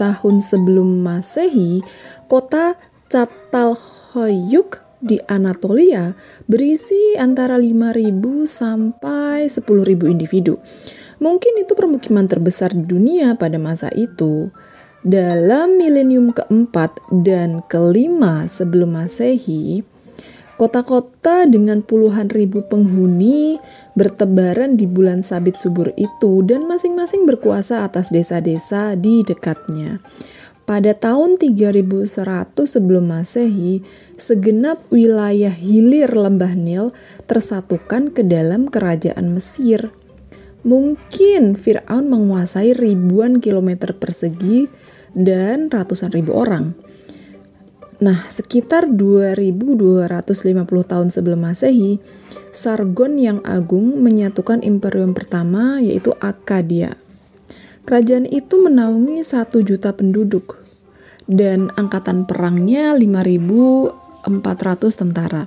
tahun 0.01 0.41
sebelum 0.41 1.05
Masehi, 1.05 1.85
kota 2.33 2.81
Catalhoyuk 3.13 4.81
di 5.05 5.21
Anatolia 5.29 6.17
berisi 6.49 7.13
antara 7.21 7.61
5000 7.61 8.49
sampai 8.49 9.53
10.000 9.53 10.17
individu. 10.17 10.57
Mungkin 11.21 11.61
itu 11.61 11.77
permukiman 11.77 12.25
terbesar 12.25 12.73
di 12.73 12.89
dunia 12.89 13.37
pada 13.37 13.61
masa 13.61 13.93
itu. 13.93 14.49
Dalam 15.05 15.77
milenium 15.77 16.33
keempat 16.33 17.05
dan 17.21 17.61
kelima 17.69 18.49
sebelum 18.49 18.97
Masehi, 18.97 19.85
kota-kota 20.61 21.49
dengan 21.49 21.81
puluhan 21.81 22.29
ribu 22.29 22.61
penghuni 22.69 23.57
bertebaran 23.97 24.77
di 24.77 24.85
bulan 24.85 25.25
sabit 25.25 25.57
subur 25.57 25.97
itu 25.97 26.45
dan 26.45 26.69
masing-masing 26.69 27.25
berkuasa 27.25 27.81
atas 27.81 28.13
desa-desa 28.13 28.93
di 28.93 29.25
dekatnya. 29.25 30.05
Pada 30.69 30.93
tahun 30.93 31.41
3100 31.41 32.53
sebelum 32.69 33.09
Masehi, 33.09 33.81
segenap 34.21 34.85
wilayah 34.93 35.51
hilir 35.51 36.13
lembah 36.13 36.53
Nil 36.53 36.93
tersatukan 37.25 38.13
ke 38.13 38.21
dalam 38.21 38.69
kerajaan 38.69 39.33
Mesir. 39.33 39.89
Mungkin 40.61 41.57
Fir'aun 41.57 42.13
menguasai 42.13 42.77
ribuan 42.77 43.41
kilometer 43.41 43.97
persegi 43.97 44.69
dan 45.17 45.73
ratusan 45.73 46.13
ribu 46.13 46.37
orang. 46.37 46.90
Nah, 48.01 48.17
sekitar 48.33 48.89
2250 48.89 50.65
tahun 50.89 51.09
sebelum 51.13 51.41
Masehi, 51.45 52.01
Sargon 52.49 53.21
yang 53.21 53.45
agung 53.45 54.01
menyatukan 54.01 54.65
imperium 54.65 55.13
pertama 55.13 55.85
yaitu 55.85 56.17
Akkadia. 56.17 56.97
Kerajaan 57.85 58.25
itu 58.25 58.57
menaungi 58.57 59.21
satu 59.21 59.61
juta 59.61 59.93
penduduk 59.93 60.57
dan 61.29 61.69
angkatan 61.77 62.25
perangnya 62.25 62.97
5400 62.97 63.93
tentara 64.97 65.45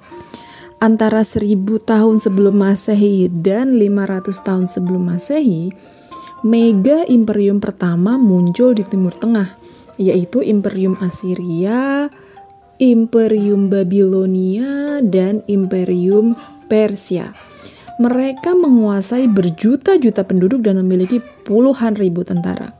antara 0.83 1.23
1000 1.23 1.79
tahun 1.79 2.19
sebelum 2.19 2.59
Masehi 2.59 3.31
dan 3.31 3.79
500 3.79 4.43
tahun 4.43 4.65
sebelum 4.67 5.15
Masehi, 5.15 5.71
mega 6.43 7.07
imperium 7.07 7.63
pertama 7.63 8.19
muncul 8.19 8.75
di 8.75 8.83
Timur 8.83 9.15
Tengah, 9.15 9.55
yaitu 9.95 10.43
Imperium 10.43 10.99
Assyria, 10.99 12.11
Imperium 12.83 13.71
Babilonia, 13.71 14.99
dan 14.99 15.39
Imperium 15.47 16.35
Persia. 16.67 17.31
Mereka 17.95 18.51
menguasai 18.59 19.31
berjuta-juta 19.31 20.27
penduduk 20.27 20.59
dan 20.67 20.83
memiliki 20.83 21.23
puluhan 21.47 21.95
ribu 21.95 22.27
tentara. 22.27 22.75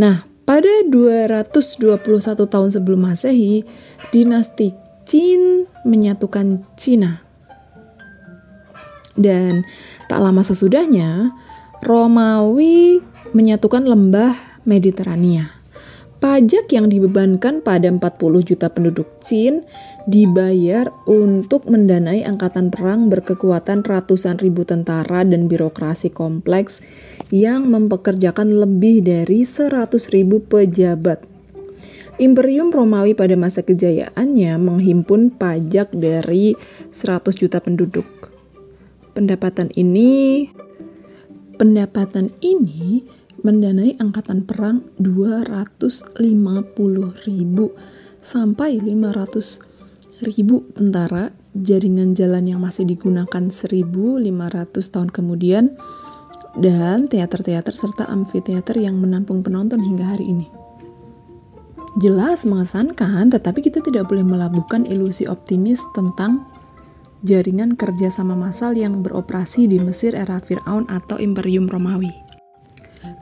Nah, 0.00 0.24
pada 0.48 0.86
221 0.88 2.48
tahun 2.48 2.70
sebelum 2.72 3.04
Masehi, 3.04 3.68
dinasti 4.16 4.72
Qin 5.04 5.68
menyatukan 5.84 6.64
Cina. 6.80 7.20
Dan 9.12 9.68
tak 10.08 10.24
lama 10.24 10.40
sesudahnya, 10.40 11.36
Romawi 11.84 13.04
menyatukan 13.36 13.84
lembah 13.84 14.32
Mediterania. 14.64 15.52
Pajak 16.16 16.72
yang 16.72 16.88
dibebankan 16.88 17.60
pada 17.60 17.92
40 17.92 18.00
juta 18.40 18.72
penduduk 18.72 19.20
Qin 19.20 19.68
dibayar 20.08 20.88
untuk 21.04 21.68
mendanai 21.68 22.24
angkatan 22.24 22.72
perang 22.72 23.12
berkekuatan 23.12 23.84
ratusan 23.84 24.40
ribu 24.40 24.64
tentara 24.64 25.28
dan 25.28 25.44
birokrasi 25.44 26.08
kompleks 26.08 26.80
yang 27.28 27.68
mempekerjakan 27.68 28.48
lebih 28.48 29.04
dari 29.04 29.44
100 29.44 29.92
ribu 30.08 30.40
pejabat 30.40 31.36
Imperium 32.16 32.72
Romawi 32.72 33.12
pada 33.12 33.36
masa 33.36 33.60
kejayaannya 33.60 34.56
menghimpun 34.56 35.36
pajak 35.36 35.92
dari 35.92 36.56
100 36.88 37.28
juta 37.36 37.60
penduduk. 37.60 38.08
Pendapatan 39.12 39.68
ini 39.76 40.48
pendapatan 41.60 42.32
ini 42.40 43.04
mendanai 43.46 43.94
angkatan 44.02 44.42
perang 44.42 44.82
250 44.98 46.18
ribu 47.30 47.78
sampai 48.18 48.82
500 48.82 50.26
ribu 50.26 50.66
tentara 50.74 51.30
jaringan 51.54 52.18
jalan 52.18 52.50
yang 52.50 52.58
masih 52.58 52.82
digunakan 52.90 53.46
1500 53.46 54.18
tahun 54.74 55.14
kemudian 55.14 55.78
dan 56.58 57.06
teater-teater 57.06 57.70
serta 57.70 58.10
amfiteater 58.10 58.82
yang 58.82 58.98
menampung 58.98 59.46
penonton 59.46 59.78
hingga 59.78 60.10
hari 60.10 60.34
ini 60.34 60.50
jelas 61.96 62.44
mengesankan, 62.44 63.32
tetapi 63.32 63.64
kita 63.64 63.80
tidak 63.80 64.12
boleh 64.12 64.20
melabuhkan 64.20 64.84
ilusi 64.84 65.24
optimis 65.24 65.80
tentang 65.96 66.44
jaringan 67.24 67.74
kerjasama 67.74 68.36
massal 68.36 68.76
yang 68.76 69.00
beroperasi 69.00 69.64
di 69.64 69.80
Mesir 69.80 70.12
era 70.12 70.36
Fir'aun 70.36 70.84
atau 70.92 71.16
Imperium 71.16 71.66
Romawi. 71.72 72.25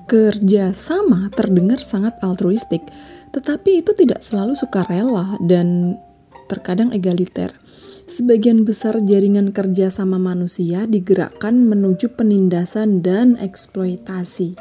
Kerjasama 0.04 1.32
terdengar 1.32 1.80
sangat 1.80 2.20
altruistik, 2.20 2.84
tetapi 3.32 3.80
itu 3.82 3.96
tidak 3.96 4.20
selalu 4.20 4.52
sukarela 4.54 5.40
dan 5.42 5.98
terkadang 6.46 6.92
egaliter. 6.92 7.56
Sebagian 8.04 8.68
besar 8.68 9.00
jaringan 9.00 9.56
kerjasama 9.56 10.20
manusia 10.20 10.84
digerakkan 10.84 11.64
menuju 11.64 12.12
penindasan 12.12 13.00
dan 13.00 13.40
eksploitasi. 13.40 14.60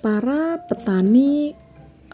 Para 0.00 0.56
petani 0.64 1.52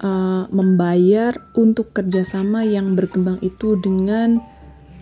uh, 0.03 0.51
membayar 0.51 1.39
untuk 1.55 1.95
kerjasama 1.95 2.67
yang 2.67 2.99
berkembang 2.99 3.39
itu 3.47 3.79
dengan 3.79 4.43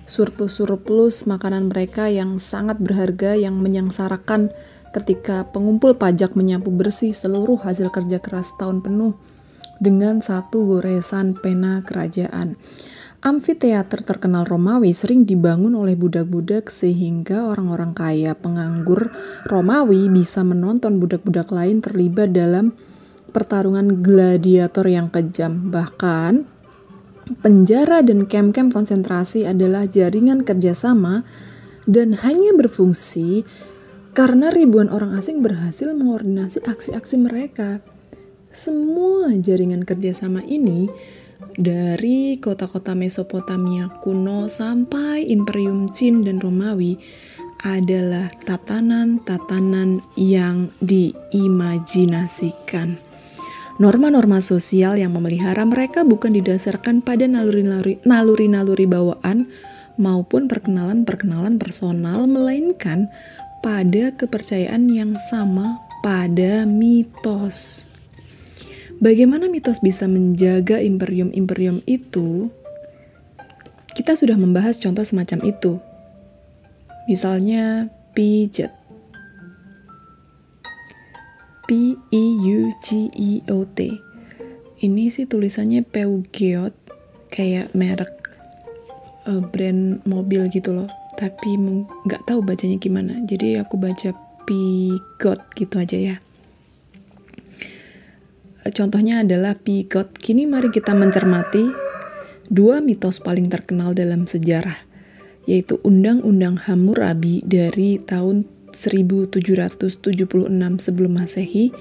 surplus-surplus 0.05 1.25
makanan 1.25 1.73
mereka 1.73 2.13
yang 2.13 2.37
sangat 2.37 2.77
berharga 2.77 3.33
yang 3.33 3.57
menyangsarakan 3.57 4.53
ketika 4.93 5.49
pengumpul 5.49 5.97
pajak 5.97 6.37
menyapu 6.37 6.69
bersih 6.69 7.17
seluruh 7.17 7.57
hasil 7.59 7.89
kerja 7.89 8.21
keras 8.21 8.53
tahun 8.61 8.85
penuh 8.85 9.17
dengan 9.83 10.21
satu 10.23 10.69
goresan 10.69 11.35
pena 11.35 11.83
kerajaan. 11.83 12.61
Amfiteater 13.23 14.03
terkenal 14.03 14.43
Romawi 14.43 14.91
sering 14.91 15.23
dibangun 15.23 15.79
oleh 15.79 15.95
budak-budak 15.95 16.67
sehingga 16.69 17.47
orang-orang 17.47 17.95
kaya 17.95 18.35
penganggur 18.35 19.15
Romawi 19.47 20.11
bisa 20.11 20.43
menonton 20.43 20.99
budak-budak 20.99 21.55
lain 21.55 21.79
terlibat 21.79 22.35
dalam 22.35 22.75
pertarungan 23.31 24.03
gladiator 24.03 24.91
yang 24.91 25.07
kejam. 25.07 25.71
Bahkan, 25.71 26.45
penjara 27.47 28.03
dan 28.03 28.27
kem-kem 28.27 28.75
konsentrasi 28.75 29.47
adalah 29.47 29.87
jaringan 29.87 30.43
kerjasama 30.43 31.23
dan 31.87 32.19
hanya 32.27 32.55
berfungsi 32.59 33.47
karena 34.13 34.53
ribuan 34.53 34.93
orang 34.93 35.17
asing 35.17 35.41
berhasil 35.41 35.89
mengordinasi 35.97 36.61
aksi-aksi 36.69 37.17
mereka. 37.17 37.81
Semua 38.53 39.33
jaringan 39.41 39.89
kerjasama 39.89 40.45
ini 40.45 40.93
dari 41.57 42.37
kota-kota 42.37 42.93
Mesopotamia 42.93 43.89
kuno 44.05 44.53
sampai 44.53 45.25
Imperium 45.33 45.89
Qin 45.89 46.21
dan 46.21 46.45
Romawi 46.45 47.01
adalah 47.65 48.29
tatanan-tatanan 48.45 50.05
yang 50.21 50.77
diimajinasikan. 50.85 53.01
Norma-norma 53.81 54.45
sosial 54.45 55.01
yang 55.01 55.17
memelihara 55.17 55.65
mereka 55.65 56.05
bukan 56.05 56.37
didasarkan 56.37 57.01
pada 57.01 57.25
naluri-naluri 57.25 58.85
bawaan 58.85 59.49
maupun 59.97 60.45
perkenalan-perkenalan 60.49 61.57
personal, 61.57 62.29
melainkan 62.29 63.09
pada 63.63 64.11
kepercayaan 64.19 64.91
yang 64.91 65.15
sama 65.31 65.79
pada 66.03 66.67
mitos. 66.67 67.87
Bagaimana 68.99 69.47
mitos 69.47 69.79
bisa 69.79 70.11
menjaga 70.11 70.83
imperium-imperium 70.83 71.83
itu? 71.87 72.51
Kita 73.95 74.19
sudah 74.19 74.35
membahas 74.35 74.83
contoh 74.83 75.07
semacam 75.07 75.47
itu. 75.47 75.79
Misalnya, 77.07 77.91
pijat. 78.15 78.75
P 81.67 81.95
E 82.11 82.25
U 82.47 82.75
G 82.83 83.11
E 83.15 83.43
O 83.51 83.63
T. 83.65 83.91
Ini 84.83 85.05
sih 85.15 85.31
tulisannya 85.31 85.87
Peugeot 85.87 86.75
kayak 87.31 87.71
merek 87.73 88.35
uh, 89.31 89.39
brand 89.39 90.03
mobil 90.03 90.51
gitu 90.51 90.75
loh. 90.75 91.02
Tapi 91.17 91.57
nggak 92.09 92.29
tahu 92.29 92.45
bacanya 92.45 92.77
gimana. 92.77 93.21
Jadi 93.25 93.57
aku 93.57 93.81
baca 93.81 94.13
Pigot 94.43 95.41
gitu 95.55 95.79
aja 95.79 95.99
ya. 95.99 96.17
Contohnya 98.63 99.27
adalah 99.27 99.59
Pigot. 99.59 100.15
Kini 100.19 100.47
mari 100.47 100.71
kita 100.71 100.95
mencermati 100.95 101.67
dua 102.53 102.85
mitos 102.85 103.19
paling 103.19 103.51
terkenal 103.51 103.97
dalam 103.97 104.29
sejarah, 104.29 104.87
yaitu 105.51 105.83
Undang-Undang 105.83 106.69
Hammurabi 106.69 107.43
dari 107.43 107.99
tahun 107.99 108.47
1776 108.73 110.49
sebelum 110.81 111.13
Masehi 111.17 111.73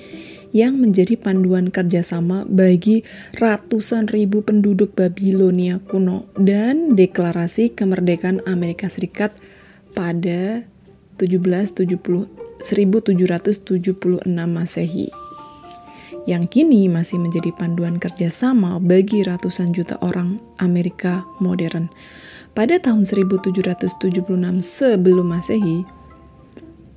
yang 0.51 0.77
menjadi 0.77 1.15
panduan 1.15 1.71
kerjasama 1.71 2.43
bagi 2.45 3.07
ratusan 3.39 4.11
ribu 4.11 4.43
penduduk 4.43 4.93
Babilonia 4.93 5.79
kuno 5.79 6.27
dan 6.35 6.99
deklarasi 6.99 7.71
kemerdekaan 7.71 8.43
Amerika 8.43 8.91
Serikat 8.91 9.31
pada 9.95 10.67
1776 11.17 12.41
1776 12.61 14.21
Masehi. 14.29 15.09
Yang 16.29 16.43
kini 16.53 16.85
masih 16.85 17.17
menjadi 17.17 17.49
panduan 17.57 17.97
kerjasama 17.97 18.77
bagi 18.77 19.25
ratusan 19.25 19.73
juta 19.73 19.97
orang 20.05 20.37
Amerika 20.61 21.25
modern. 21.41 21.89
Pada 22.53 22.77
tahun 22.77 23.01
1776 23.09 23.97
sebelum 24.61 25.25
Masehi, 25.33 25.81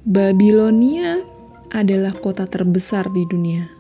Babilonia 0.04 1.24
adalah 1.72 2.12
kota 2.12 2.44
terbesar 2.44 3.08
di 3.08 3.24
dunia. 3.24 3.72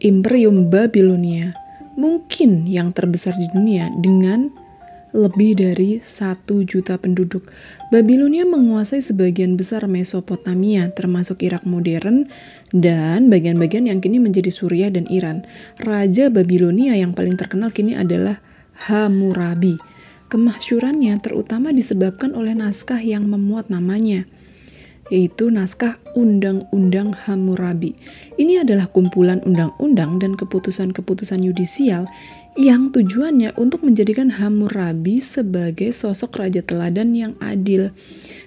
Imperium 0.00 0.72
Babilonia 0.72 1.52
mungkin 1.92 2.64
yang 2.64 2.96
terbesar 2.96 3.36
di 3.36 3.44
dunia 3.52 3.92
dengan 4.00 4.48
lebih 5.12 5.60
dari 5.60 6.00
satu 6.00 6.64
juta 6.64 6.96
penduduk. 6.96 7.44
Babilonia 7.92 8.48
menguasai 8.48 9.04
sebagian 9.04 9.60
besar 9.60 9.84
Mesopotamia, 9.92 10.88
termasuk 10.96 11.44
Irak 11.44 11.68
modern, 11.68 12.32
dan 12.72 13.28
bagian-bagian 13.28 13.92
yang 13.92 14.00
kini 14.00 14.24
menjadi 14.24 14.48
Suriah 14.48 14.88
dan 14.88 15.04
Iran. 15.12 15.44
Raja 15.76 16.32
Babilonia 16.32 16.96
yang 16.96 17.12
paling 17.12 17.36
terkenal 17.36 17.76
kini 17.76 17.92
adalah 17.92 18.40
Hammurabi. 18.88 19.93
Kemasyurannya 20.32 21.20
terutama 21.20 21.70
disebabkan 21.70 22.32
oleh 22.34 22.56
naskah 22.56 22.98
yang 23.00 23.28
memuat 23.28 23.68
namanya 23.70 24.24
yaitu 25.12 25.52
naskah 25.52 26.00
Undang-Undang 26.16 27.12
Hammurabi. 27.28 27.92
Ini 28.40 28.64
adalah 28.64 28.88
kumpulan 28.88 29.44
undang-undang 29.44 30.16
dan 30.16 30.32
keputusan-keputusan 30.38 31.44
yudisial 31.44 32.08
yang 32.54 32.94
tujuannya 32.94 33.58
untuk 33.58 33.82
menjadikan 33.82 34.38
Hammurabi 34.38 35.18
sebagai 35.18 35.90
sosok 35.90 36.38
raja 36.38 36.62
teladan 36.62 37.10
yang 37.10 37.34
adil, 37.42 37.90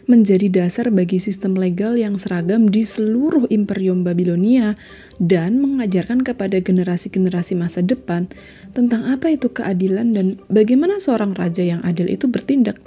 menjadi 0.07 0.47
dasar 0.47 0.87
bagi 0.95 1.19
sistem 1.19 1.59
legal 1.59 1.99
yang 1.99 2.15
seragam 2.15 2.71
di 2.71 2.87
seluruh 2.87 3.51
imperium 3.51 4.07
Babilonia 4.07 4.79
dan 5.19 5.59
mengajarkan 5.59 6.23
kepada 6.23 6.63
generasi-generasi 6.63 7.59
masa 7.59 7.83
depan 7.83 8.31
tentang 8.71 9.03
apa 9.11 9.27
itu 9.27 9.51
keadilan 9.51 10.15
dan 10.15 10.39
bagaimana 10.47 11.03
seorang 11.03 11.35
raja 11.35 11.67
yang 11.67 11.83
adil 11.83 12.07
itu 12.07 12.31
bertindak. 12.31 12.79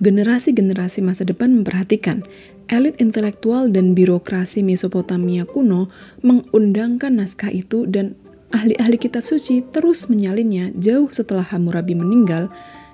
Generasi-generasi 0.00 1.04
masa 1.04 1.22
depan 1.28 1.52
memperhatikan 1.52 2.24
elit 2.72 2.96
intelektual 2.96 3.68
dan 3.68 3.92
birokrasi 3.92 4.64
Mesopotamia 4.64 5.44
kuno 5.44 5.92
mengundangkan 6.24 7.20
naskah 7.20 7.52
itu 7.52 7.84
dan 7.84 8.16
ahli-ahli 8.54 8.96
kitab 8.96 9.26
suci 9.26 9.66
terus 9.74 10.06
menyalinnya 10.06 10.70
jauh 10.78 11.10
setelah 11.10 11.42
Hammurabi 11.42 11.98
meninggal 11.98 12.46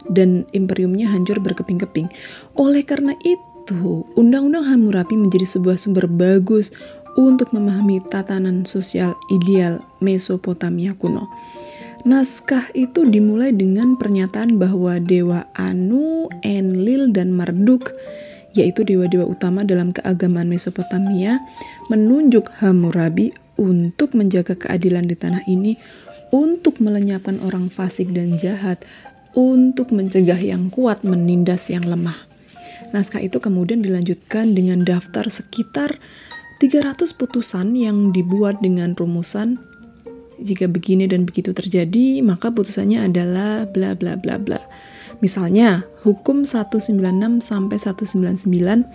dan 0.08 0.48
imperiumnya 0.56 1.12
hancur 1.12 1.36
berkeping-keping. 1.44 2.08
Oleh 2.56 2.80
karena 2.88 3.12
itu, 3.20 4.08
Undang-Undang 4.16 4.64
Hammurabi 4.72 5.20
menjadi 5.20 5.44
sebuah 5.44 5.76
sumber 5.76 6.08
bagus 6.08 6.72
untuk 7.20 7.52
memahami 7.52 8.00
tatanan 8.08 8.64
sosial 8.64 9.12
ideal 9.28 9.84
Mesopotamia 10.00 10.96
kuno. 10.96 11.28
Naskah 12.00 12.72
itu 12.72 13.04
dimulai 13.04 13.52
dengan 13.52 14.00
pernyataan 14.00 14.56
bahwa 14.56 14.96
dewa 14.96 15.52
Anu, 15.52 16.32
Enlil, 16.40 17.12
dan 17.12 17.28
Marduk, 17.36 17.92
yaitu 18.54 18.82
dewa-dewa 18.82 19.26
utama 19.26 19.62
dalam 19.62 19.94
keagamaan 19.94 20.50
Mesopotamia, 20.50 21.38
menunjuk 21.86 22.50
Hammurabi 22.58 23.30
untuk 23.60 24.16
menjaga 24.16 24.58
keadilan 24.58 25.06
di 25.06 25.14
tanah 25.14 25.44
ini, 25.46 25.78
untuk 26.34 26.82
melenyapkan 26.82 27.38
orang 27.42 27.70
fasik 27.70 28.10
dan 28.10 28.40
jahat, 28.40 28.82
untuk 29.36 29.94
mencegah 29.94 30.38
yang 30.38 30.72
kuat 30.72 31.06
menindas 31.06 31.70
yang 31.70 31.86
lemah. 31.86 32.26
Naskah 32.90 33.22
itu 33.22 33.38
kemudian 33.38 33.86
dilanjutkan 33.86 34.58
dengan 34.58 34.82
daftar 34.82 35.30
sekitar 35.30 36.02
300 36.58 37.14
putusan 37.14 37.78
yang 37.78 38.10
dibuat 38.10 38.58
dengan 38.58 38.98
rumusan 38.98 39.62
jika 40.40 40.66
begini 40.66 41.04
dan 41.04 41.28
begitu 41.28 41.52
terjadi, 41.52 42.24
maka 42.24 42.48
putusannya 42.48 43.12
adalah 43.12 43.68
bla 43.68 43.92
bla 43.92 44.16
bla 44.16 44.40
bla. 44.40 44.60
Misalnya, 45.20 45.84
hukum 46.00 46.48
196 46.48 46.96
sampai 47.44 47.76
199 47.76 48.88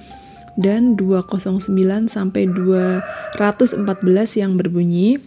dan 0.58 0.98
209 0.98 2.10
sampai 2.10 2.50
214 2.50 4.42
yang 4.42 4.58
berbunyi. 4.58 5.22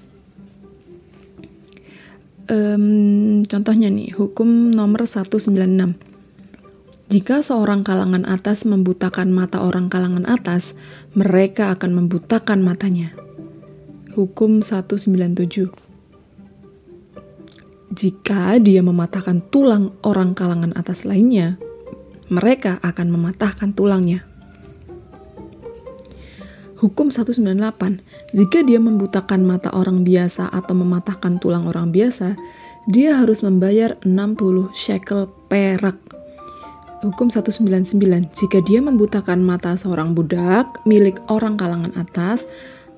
Um, 2.48 3.44
contohnya 3.44 3.92
nih 3.92 4.16
hukum 4.16 4.72
nomor 4.72 5.04
196 5.04 6.00
jika 7.12 7.44
seorang 7.44 7.84
kalangan 7.84 8.24
atas 8.24 8.64
membutakan 8.64 9.28
mata 9.32 9.60
orang 9.64 9.92
kalangan 9.92 10.24
atas 10.24 10.72
mereka 11.12 11.76
akan 11.76 12.04
membutakan 12.04 12.64
matanya. 12.64 13.12
Hukum 14.16 14.64
197 14.64 15.87
jika 17.88 18.60
dia 18.60 18.84
mematahkan 18.84 19.40
tulang 19.48 19.96
orang 20.04 20.36
kalangan 20.36 20.76
atas 20.76 21.08
lainnya 21.08 21.56
mereka 22.28 22.76
akan 22.84 23.08
mematahkan 23.08 23.72
tulangnya. 23.72 24.24
Hukum 26.78 27.10
198, 27.10 27.58
jika 28.38 28.58
dia 28.62 28.78
membutakan 28.78 29.42
mata 29.42 29.74
orang 29.74 30.06
biasa 30.06 30.46
atau 30.46 30.78
mematahkan 30.78 31.42
tulang 31.42 31.66
orang 31.66 31.90
biasa, 31.90 32.38
dia 32.86 33.18
harus 33.18 33.42
membayar 33.42 33.98
60 34.06 34.70
shekel 34.70 35.26
perak. 35.50 35.98
Hukum 37.02 37.34
199, 37.34 37.98
jika 38.30 38.58
dia 38.62 38.78
membutakan 38.78 39.42
mata 39.42 39.74
seorang 39.74 40.14
budak 40.14 40.86
milik 40.86 41.18
orang 41.26 41.58
kalangan 41.58 41.90
atas 41.98 42.46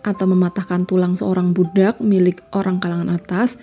atau 0.05 0.29
mematahkan 0.29 0.85
tulang 0.85 1.16
seorang 1.16 1.57
budak 1.57 2.05
milik 2.05 2.44
orang 2.53 2.81
kalangan 2.85 3.16
atas, 3.16 3.57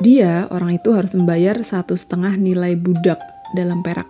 dia, 0.00 0.48
orang 0.48 0.80
itu 0.80 0.96
harus 0.96 1.12
membayar 1.12 1.60
satu 1.60 1.92
setengah 1.92 2.40
nilai 2.40 2.72
budak 2.72 3.20
dalam 3.52 3.84
perak. 3.84 4.08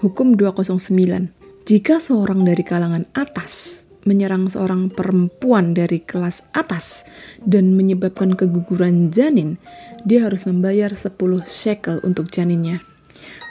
Hukum 0.00 0.32
209, 0.36 1.32
jika 1.68 2.00
seorang 2.00 2.44
dari 2.44 2.64
kalangan 2.64 3.04
atas 3.12 3.84
menyerang 4.06 4.46
seorang 4.46 4.88
perempuan 4.88 5.74
dari 5.74 6.00
kelas 6.00 6.46
atas 6.54 7.04
dan 7.42 7.74
menyebabkan 7.74 8.38
keguguran 8.38 9.10
janin, 9.10 9.58
dia 10.06 10.24
harus 10.24 10.46
membayar 10.46 10.94
10 10.94 11.12
shekel 11.44 12.00
untuk 12.06 12.30
janinnya. 12.30 12.80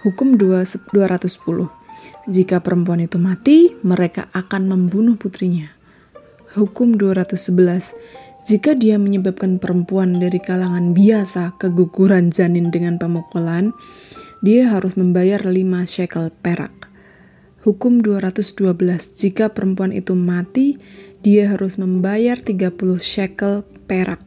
Hukum 0.08 0.39
210. 0.39 0.89
Jika 2.25 2.63
perempuan 2.63 3.05
itu 3.05 3.21
mati, 3.21 3.75
mereka 3.86 4.31
akan 4.34 4.71
membunuh 4.71 5.19
putrinya. 5.19 5.69
Hukum 6.55 6.95
211. 6.95 7.93
Jika 8.45 8.77
dia 8.77 9.01
menyebabkan 9.01 9.58
perempuan 9.58 10.21
dari 10.21 10.38
kalangan 10.38 10.93
biasa 10.93 11.58
keguguran 11.58 12.29
janin 12.29 12.69
dengan 12.69 13.01
pemukulan, 13.01 13.73
dia 14.45 14.69
harus 14.69 14.93
membayar 14.93 15.41
5 15.41 15.58
shekel 15.89 16.29
perak. 16.45 16.93
Hukum 17.65 18.05
212, 18.05 19.17
jika 19.17 19.49
perempuan 19.49 19.89
itu 19.89 20.13
mati, 20.13 20.77
dia 21.25 21.49
harus 21.49 21.81
membayar 21.81 22.38
30 22.38 23.01
shekel 23.01 23.65
perak. 23.89 24.21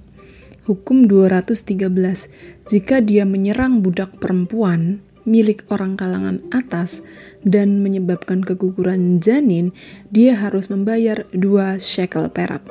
Hukum 0.67 1.07
213, 1.07 2.27
jika 2.67 2.99
dia 2.99 3.23
menyerang 3.23 3.87
budak 3.87 4.19
perempuan 4.19 4.99
milik 5.23 5.63
orang 5.71 5.95
kalangan 5.95 6.43
atas 6.51 7.07
dan 7.47 7.87
menyebabkan 7.87 8.43
keguguran 8.43 9.23
janin, 9.23 9.71
dia 10.11 10.35
harus 10.35 10.67
membayar 10.75 11.23
2 11.31 11.79
shekel 11.79 12.27
perak. 12.35 12.67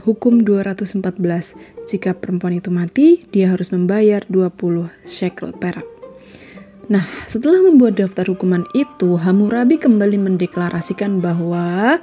Hukum 0.00 0.40
214, 0.40 1.56
jika 1.84 2.16
perempuan 2.16 2.56
itu 2.56 2.72
mati, 2.72 3.08
dia 3.28 3.52
harus 3.52 3.68
membayar 3.68 4.24
20 4.32 4.88
shekel 5.04 5.52
perak. 5.52 5.84
Nah, 6.90 7.06
setelah 7.22 7.62
membuat 7.62 8.00
daftar 8.00 8.26
hukuman 8.26 8.66
itu, 8.74 9.14
Hammurabi 9.14 9.78
kembali 9.78 10.18
mendeklarasikan 10.18 11.22
bahwa 11.22 12.00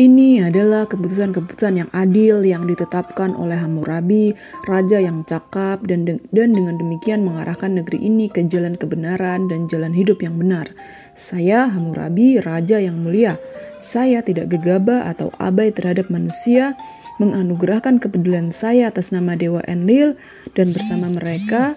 ini 0.00 0.40
adalah 0.40 0.88
keputusan-keputusan 0.88 1.84
yang 1.84 1.90
adil 1.92 2.40
yang 2.40 2.64
ditetapkan 2.64 3.36
oleh 3.36 3.60
Hammurabi, 3.60 4.32
raja 4.64 4.96
yang 4.96 5.28
cakap 5.28 5.84
dan 5.84 6.08
de 6.08 6.16
dan 6.32 6.56
dengan 6.56 6.80
demikian 6.80 7.20
mengarahkan 7.20 7.76
negeri 7.76 8.08
ini 8.08 8.32
ke 8.32 8.40
jalan 8.48 8.80
kebenaran 8.80 9.44
dan 9.52 9.68
jalan 9.68 9.92
hidup 9.92 10.24
yang 10.24 10.40
benar. 10.40 10.72
Saya 11.12 11.68
Hammurabi, 11.68 12.40
raja 12.40 12.80
yang 12.80 12.96
mulia. 12.96 13.36
Saya 13.76 14.24
tidak 14.24 14.48
gegabah 14.48 15.04
atau 15.12 15.28
abai 15.36 15.68
terhadap 15.68 16.08
manusia, 16.08 16.80
menganugerahkan 17.20 18.00
kepedulian 18.00 18.56
saya 18.56 18.88
atas 18.88 19.12
nama 19.12 19.36
Dewa 19.36 19.60
Enlil 19.68 20.16
dan 20.56 20.72
bersama 20.72 21.12
mereka 21.12 21.76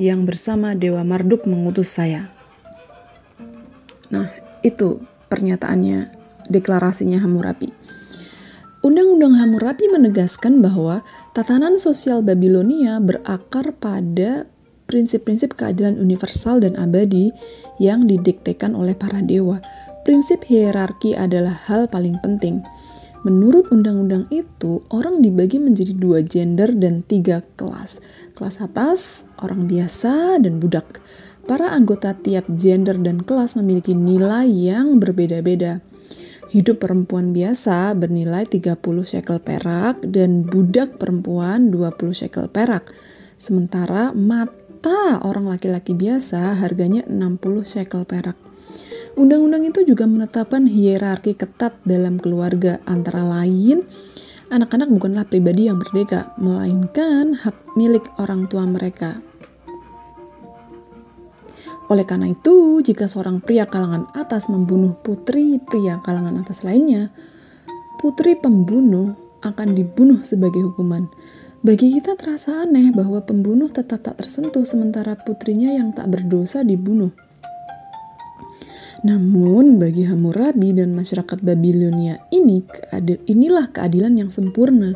yang 0.00 0.24
bersama 0.24 0.72
Dewa 0.72 1.04
Marduk 1.04 1.44
mengutus 1.44 1.92
saya. 1.92 2.32
Nah, 4.08 4.32
itu 4.64 5.04
pernyataannya, 5.28 6.19
deklarasinya 6.50 7.22
Hammurabi. 7.22 7.72
Undang-undang 8.80 9.36
Hammurabi 9.36 9.92
menegaskan 9.92 10.64
bahwa 10.64 11.04
tatanan 11.36 11.76
sosial 11.76 12.24
Babilonia 12.24 12.96
berakar 12.96 13.76
pada 13.76 14.48
prinsip-prinsip 14.90 15.54
keadilan 15.54 16.00
universal 16.00 16.58
dan 16.58 16.74
abadi 16.74 17.30
yang 17.78 18.10
didiktekan 18.10 18.74
oleh 18.74 18.98
para 18.98 19.22
dewa. 19.22 19.62
Prinsip 20.02 20.48
hierarki 20.48 21.14
adalah 21.14 21.54
hal 21.70 21.86
paling 21.86 22.18
penting. 22.24 22.64
Menurut 23.20 23.68
undang-undang 23.68 24.24
itu, 24.32 24.80
orang 24.88 25.20
dibagi 25.20 25.60
menjadi 25.60 25.92
dua 25.92 26.24
gender 26.24 26.72
dan 26.72 27.04
tiga 27.04 27.44
kelas. 27.60 28.00
Kelas 28.32 28.56
atas, 28.64 29.28
orang 29.44 29.68
biasa, 29.68 30.40
dan 30.40 30.56
budak. 30.56 31.04
Para 31.44 31.68
anggota 31.68 32.16
tiap 32.16 32.48
gender 32.48 32.96
dan 32.96 33.20
kelas 33.20 33.60
memiliki 33.60 33.92
nilai 33.92 34.48
yang 34.48 34.96
berbeda-beda. 34.96 35.84
Hidup 36.50 36.82
perempuan 36.82 37.30
biasa 37.30 37.94
bernilai 37.94 38.42
30 38.42 38.74
shekel 39.06 39.38
perak 39.38 40.02
dan 40.02 40.42
budak 40.42 40.98
perempuan 40.98 41.70
20 41.70 42.10
shekel 42.10 42.50
perak. 42.50 42.90
Sementara 43.38 44.10
mata 44.10 45.22
orang 45.22 45.46
laki-laki 45.46 45.94
biasa 45.94 46.58
harganya 46.58 47.06
60 47.06 47.62
shekel 47.62 48.02
perak. 48.02 48.34
Undang-undang 49.14 49.62
itu 49.62 49.86
juga 49.86 50.10
menetapkan 50.10 50.66
hierarki 50.66 51.38
ketat 51.38 51.78
dalam 51.86 52.18
keluarga, 52.18 52.82
antara 52.82 53.22
lain 53.22 53.86
anak-anak 54.50 54.90
bukanlah 54.90 55.30
pribadi 55.30 55.70
yang 55.70 55.78
merdeka, 55.78 56.34
melainkan 56.34 57.38
hak 57.38 57.54
milik 57.78 58.02
orang 58.18 58.50
tua 58.50 58.66
mereka. 58.66 59.22
Oleh 61.90 62.06
karena 62.06 62.30
itu, 62.30 62.78
jika 62.86 63.10
seorang 63.10 63.42
pria 63.42 63.66
kalangan 63.66 64.06
atas 64.14 64.46
membunuh 64.46 64.94
putri 65.02 65.58
pria 65.58 65.98
kalangan 66.06 66.38
atas 66.38 66.62
lainnya, 66.62 67.10
putri 67.98 68.38
pembunuh 68.38 69.18
akan 69.42 69.74
dibunuh 69.74 70.22
sebagai 70.22 70.70
hukuman. 70.70 71.10
Bagi 71.66 71.92
kita 71.98 72.14
terasa 72.14 72.62
aneh 72.62 72.94
bahwa 72.94 73.20
pembunuh 73.26 73.68
tetap 73.68 74.06
tak 74.06 74.22
tersentuh 74.22 74.62
sementara 74.62 75.18
putrinya 75.18 75.74
yang 75.74 75.90
tak 75.90 76.08
berdosa 76.08 76.62
dibunuh. 76.62 77.10
Namun 79.02 79.82
bagi 79.82 80.06
Hammurabi 80.06 80.76
dan 80.76 80.94
masyarakat 80.94 81.42
Babilonia 81.42 82.22
ini 82.30 82.64
inilah 83.26 83.72
keadilan 83.74 84.14
yang 84.14 84.30
sempurna. 84.30 84.94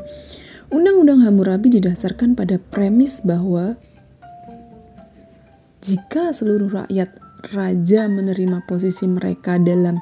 Undang-undang 0.70 1.26
Hammurabi 1.26 1.74
didasarkan 1.80 2.38
pada 2.38 2.56
premis 2.56 3.20
bahwa 3.26 3.76
jika 5.84 6.32
seluruh 6.32 6.72
rakyat 6.72 7.20
raja 7.52 8.08
menerima 8.08 8.64
posisi 8.64 9.04
mereka 9.04 9.60
dalam 9.60 10.00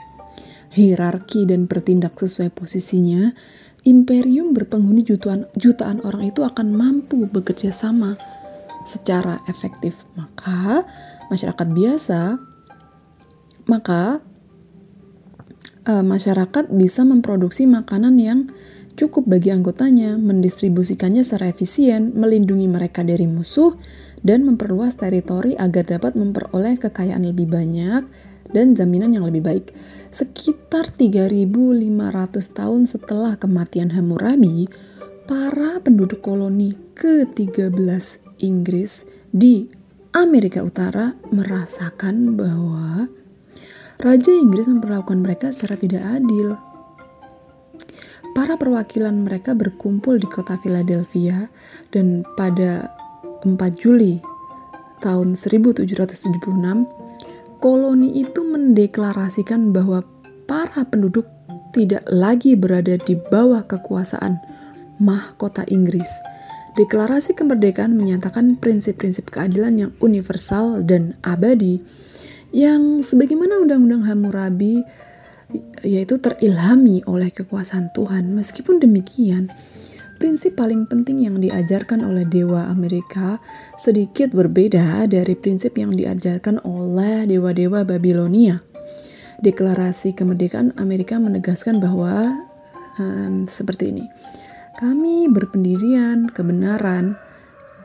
hierarki 0.71 1.43
dan 1.43 1.67
bertindak 1.67 2.15
sesuai 2.15 2.55
posisinya, 2.55 3.35
imperium 3.83 4.55
berpenghuni 4.55 5.03
jutaan, 5.03 5.51
jutaan 5.59 5.99
orang 6.07 6.31
itu 6.31 6.47
akan 6.47 6.71
mampu 6.71 7.27
bekerja 7.27 7.75
sama 7.75 8.15
secara 8.87 9.43
efektif. 9.51 10.07
Maka 10.15 10.87
masyarakat 11.35 11.69
biasa 11.75 12.39
maka 13.67 14.23
uh, 15.87 16.05
masyarakat 16.07 16.71
bisa 16.71 17.03
memproduksi 17.03 17.67
makanan 17.67 18.19
yang 18.19 18.41
cukup 18.95 19.25
bagi 19.25 19.51
anggotanya, 19.55 20.19
mendistribusikannya 20.19 21.25
secara 21.25 21.51
efisien, 21.51 22.13
melindungi 22.13 22.69
mereka 22.69 23.01
dari 23.07 23.25
musuh, 23.25 23.79
dan 24.23 24.47
memperluas 24.47 24.95
teritori 24.95 25.59
agar 25.59 25.99
dapat 25.99 26.15
memperoleh 26.15 26.79
kekayaan 26.79 27.27
lebih 27.27 27.51
banyak 27.51 28.07
dan 28.55 28.75
jaminan 28.79 29.15
yang 29.15 29.27
lebih 29.27 29.43
baik. 29.43 29.75
Sekitar 30.15 30.95
3500 30.95 31.83
tahun 32.55 32.83
setelah 32.87 33.35
kematian 33.37 33.93
Hammurabi, 33.95 34.71
para 35.27 35.83
penduduk 35.83 36.23
koloni 36.23 36.75
ke-13 36.95 37.75
Inggris 38.43 39.09
di 39.33 39.67
Amerika 40.13 40.61
Utara 40.61 41.17
merasakan 41.33 42.37
bahwa 42.37 43.09
Raja 44.03 44.33
Inggris 44.35 44.69
memperlakukan 44.69 45.25
mereka 45.25 45.55
secara 45.55 45.81
tidak 45.81 46.05
adil. 46.05 46.59
Para 48.33 48.57
perwakilan 48.57 49.25
mereka 49.25 49.53
berkumpul 49.57 50.17
di 50.21 50.29
kota 50.29 50.57
Philadelphia 50.61 51.53
dan 51.93 52.25
pada 52.37 53.02
4 53.43 53.59
Juli 53.75 54.23
tahun 55.03 55.35
1776, 55.35 56.39
koloni 57.59 58.15
itu 58.23 58.41
mendeklarasikan 58.47 59.75
bahwa 59.75 60.07
para 60.47 60.87
penduduk 60.87 61.27
tidak 61.75 62.07
lagi 62.07 62.55
berada 62.55 62.95
di 63.01 63.19
bawah 63.19 63.67
kekuasaan 63.67 64.39
mahkota 65.03 65.67
Inggris. 65.67 66.09
Deklarasi 66.73 67.37
kemerdekaan 67.37 67.93
menyatakan 67.93 68.57
prinsip-prinsip 68.57 69.29
keadilan 69.29 69.75
yang 69.77 69.93
universal 70.01 70.81
dan 70.81 71.21
abadi 71.21 71.85
yang 72.53 73.05
sebagaimana 73.05 73.61
undang-undang 73.61 74.09
Hammurabi 74.09 74.81
yaitu 75.85 76.17
terilhami 76.17 77.05
oleh 77.05 77.29
kekuasaan 77.29 77.93
Tuhan. 77.93 78.33
Meskipun 78.33 78.81
demikian, 78.81 79.53
prinsip 80.23 80.55
paling 80.55 80.87
penting 80.87 81.27
yang 81.27 81.43
diajarkan 81.43 82.07
oleh 82.07 82.23
dewa 82.23 82.71
Amerika 82.71 83.43
sedikit 83.75 84.31
berbeda 84.31 85.11
dari 85.11 85.35
prinsip 85.35 85.75
yang 85.75 85.91
diajarkan 85.91 86.63
oleh 86.63 87.27
dewa-dewa 87.27 87.83
Babilonia. 87.83 88.63
Deklarasi 89.43 90.15
kemerdekaan 90.15 90.79
Amerika 90.79 91.19
menegaskan 91.19 91.83
bahwa 91.83 92.39
um, 93.03 93.51
seperti 93.51 93.91
ini. 93.91 94.07
Kami 94.79 95.27
berpendirian 95.27 96.31
kebenaran. 96.31 97.19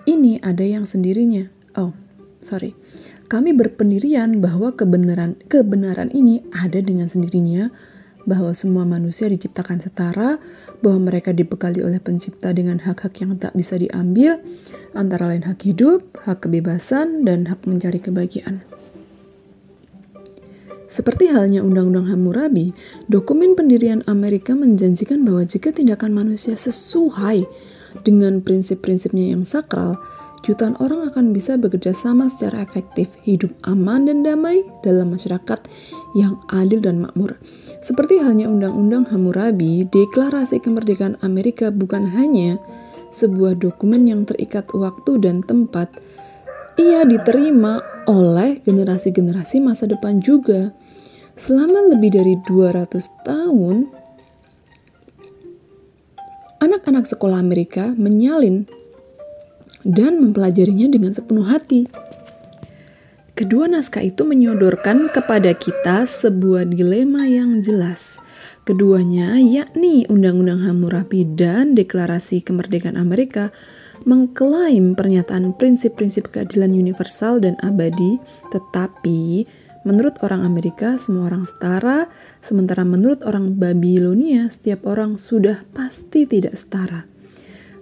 Ini 0.05 0.37
ada 0.45 0.61
yang 0.61 0.85
sendirinya. 0.85 1.49
Oh, 1.73 1.97
sorry 2.37 2.77
kami 3.27 3.51
berpendirian 3.51 4.39
bahwa 4.39 4.71
kebenaran 4.71 5.35
kebenaran 5.51 6.07
ini 6.15 6.47
ada 6.55 6.79
dengan 6.79 7.11
sendirinya, 7.11 7.67
bahwa 8.27 8.51
semua 8.51 8.83
manusia 8.83 9.31
diciptakan 9.31 9.79
setara, 9.79 10.37
bahwa 10.83 11.09
mereka 11.09 11.31
dibekali 11.31 11.79
oleh 11.79 11.97
pencipta 12.03 12.51
dengan 12.51 12.83
hak-hak 12.83 13.15
yang 13.23 13.39
tak 13.39 13.55
bisa 13.55 13.79
diambil, 13.79 14.43
antara 14.91 15.31
lain 15.31 15.47
hak 15.47 15.63
hidup, 15.63 16.03
hak 16.27 16.43
kebebasan, 16.43 17.23
dan 17.23 17.47
hak 17.47 17.63
mencari 17.63 18.03
kebahagiaan. 18.03 18.67
Seperti 20.87 21.31
halnya 21.31 21.63
Undang-Undang 21.63 22.11
Hammurabi, 22.11 22.71
dokumen 23.11 23.59
pendirian 23.59 24.03
Amerika 24.07 24.55
menjanjikan 24.55 25.27
bahwa 25.27 25.43
jika 25.43 25.71
tindakan 25.75 26.15
manusia 26.15 26.55
sesuai 26.55 27.43
dengan 28.07 28.39
prinsip-prinsipnya 28.39 29.35
yang 29.35 29.43
sakral, 29.43 29.99
jutaan 30.47 30.79
orang 30.79 31.11
akan 31.11 31.35
bisa 31.35 31.59
bekerja 31.59 31.91
sama 31.91 32.31
secara 32.31 32.63
efektif, 32.63 33.11
hidup 33.27 33.51
aman 33.67 34.07
dan 34.07 34.23
damai 34.23 34.63
dalam 34.79 35.11
masyarakat 35.11 35.59
yang 36.15 36.39
adil 36.47 36.79
dan 36.79 37.03
makmur. 37.03 37.35
Seperti 37.77 38.19
halnya 38.19 38.49
Undang-Undang 38.49 39.13
Hammurabi, 39.13 39.85
Deklarasi 39.87 40.59
Kemerdekaan 40.59 41.21
Amerika 41.21 41.69
bukan 41.69 42.09
hanya 42.11 42.57
sebuah 43.13 43.57
dokumen 43.57 44.09
yang 44.09 44.27
terikat 44.27 44.67
waktu 44.75 45.21
dan 45.21 45.39
tempat, 45.45 45.89
ia 46.77 47.01
diterima 47.07 47.81
oleh 48.05 48.61
generasi-generasi 48.61 49.63
masa 49.63 49.89
depan 49.89 50.21
juga. 50.21 50.75
Selama 51.37 51.93
lebih 51.93 52.17
dari 52.17 52.33
200 52.49 52.97
tahun, 53.25 53.89
anak-anak 56.57 57.05
sekolah 57.05 57.37
Amerika 57.37 57.93
menyalin 57.93 58.65
dan 59.85 60.17
mempelajarinya 60.19 60.89
dengan 60.89 61.13
sepenuh 61.13 61.45
hati. 61.45 61.85
Kedua 63.37 63.69
naskah 63.69 64.01
itu 64.01 64.25
menyodorkan 64.25 65.13
kepada 65.13 65.53
kita 65.53 66.09
sebuah 66.09 66.65
dilema 66.73 67.29
yang 67.29 67.61
jelas. 67.61 68.17
Keduanya, 68.65 69.37
yakni 69.37 70.09
Undang-Undang 70.09 70.65
Hammurabi 70.65 71.21
dan 71.37 71.77
Deklarasi 71.77 72.41
Kemerdekaan 72.41 72.97
Amerika, 72.97 73.53
mengklaim 74.09 74.97
pernyataan 74.97 75.53
prinsip-prinsip 75.53 76.33
keadilan 76.33 76.73
universal 76.73 77.37
dan 77.37 77.53
abadi, 77.61 78.17
tetapi 78.49 79.45
menurut 79.85 80.17
orang 80.25 80.41
Amerika 80.41 80.97
semua 80.97 81.29
orang 81.29 81.45
setara, 81.45 82.09
sementara 82.41 82.81
menurut 82.89 83.21
orang 83.21 83.53
Babilonia 83.53 84.49
setiap 84.49 84.81
orang 84.89 85.21
sudah 85.21 85.61
pasti 85.77 86.25
tidak 86.25 86.57
setara. 86.57 87.05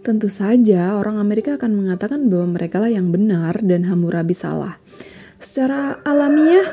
Tentu 0.04 0.28
saja 0.28 1.00
orang 1.00 1.16
Amerika 1.16 1.56
akan 1.56 1.80
mengatakan 1.80 2.28
bahwa 2.28 2.60
mereka 2.60 2.78
lah 2.84 2.92
yang 2.92 3.10
benar 3.10 3.58
dan 3.64 3.88
Hammurabi 3.88 4.36
salah. 4.36 4.84
Secara 5.46 6.02
alamiah, 6.02 6.66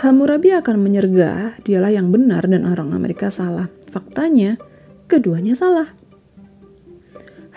Hammurabi 0.00 0.56
akan 0.56 0.80
menyergah 0.80 1.52
dialah 1.60 1.92
yang 1.92 2.08
benar 2.08 2.48
dan 2.48 2.64
orang 2.64 2.96
Amerika 2.96 3.28
salah. 3.28 3.68
Faktanya, 3.92 4.56
keduanya 5.04 5.52
salah. 5.52 5.92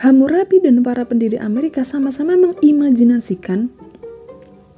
Hammurabi 0.04 0.60
dan 0.60 0.84
para 0.84 1.08
pendiri 1.08 1.40
Amerika 1.40 1.88
sama-sama 1.88 2.36
mengimajinasikan 2.36 3.72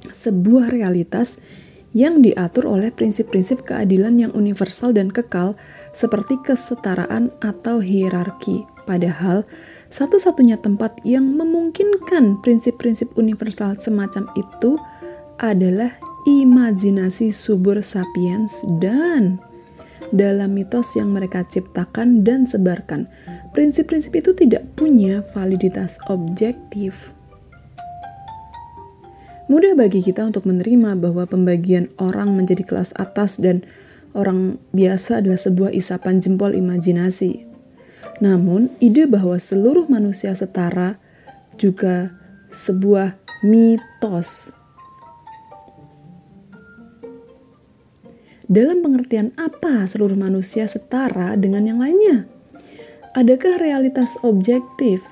sebuah 0.06 0.70
realitas 0.70 1.42
yang 1.90 2.22
diatur 2.22 2.70
oleh 2.70 2.94
prinsip-prinsip 2.94 3.66
keadilan 3.66 4.22
yang 4.22 4.30
universal 4.38 4.94
dan 4.94 5.10
kekal, 5.10 5.58
seperti 5.90 6.38
kesetaraan 6.46 7.34
atau 7.42 7.82
hierarki. 7.82 8.62
Padahal, 8.86 9.42
satu-satunya 9.90 10.62
tempat 10.62 11.02
yang 11.02 11.26
memungkinkan 11.34 12.38
prinsip-prinsip 12.38 13.18
universal 13.18 13.74
semacam 13.82 14.30
itu 14.38 14.78
adalah 15.42 15.90
imajinasi 16.22 17.34
subur 17.34 17.82
sapiens 17.82 18.62
dan 18.78 19.42
dalam 20.14 20.54
mitos 20.54 20.94
yang 20.94 21.10
mereka 21.10 21.42
ciptakan 21.42 22.22
dan 22.22 22.46
sebarkan. 22.46 23.10
Prinsip-prinsip 23.50 24.14
itu 24.16 24.32
tidak 24.32 24.64
punya 24.78 25.20
validitas 25.34 25.98
objektif. 26.06 27.12
Mudah 29.50 29.76
bagi 29.76 30.00
kita 30.00 30.24
untuk 30.24 30.48
menerima 30.48 30.96
bahwa 30.96 31.28
pembagian 31.28 31.92
orang 32.00 32.32
menjadi 32.32 32.64
kelas 32.64 32.94
atas 32.96 33.36
dan 33.36 33.66
orang 34.16 34.56
biasa 34.72 35.20
adalah 35.20 35.36
sebuah 35.36 35.74
isapan 35.74 36.22
jempol 36.22 36.56
imajinasi. 36.56 37.44
Namun, 38.22 38.70
ide 38.78 39.04
bahwa 39.10 39.36
seluruh 39.36 39.90
manusia 39.90 40.32
setara 40.32 40.96
juga 41.58 42.14
sebuah 42.48 43.18
mitos. 43.44 44.61
Dalam 48.50 48.82
pengertian 48.82 49.30
apa 49.38 49.86
seluruh 49.86 50.18
manusia 50.18 50.66
setara 50.66 51.38
dengan 51.38 51.62
yang 51.62 51.78
lainnya? 51.78 52.26
Adakah 53.14 53.60
realitas 53.60 54.18
objektif 54.26 55.04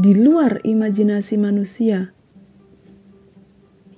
di 0.00 0.16
luar 0.16 0.64
imajinasi 0.64 1.36
manusia 1.36 2.14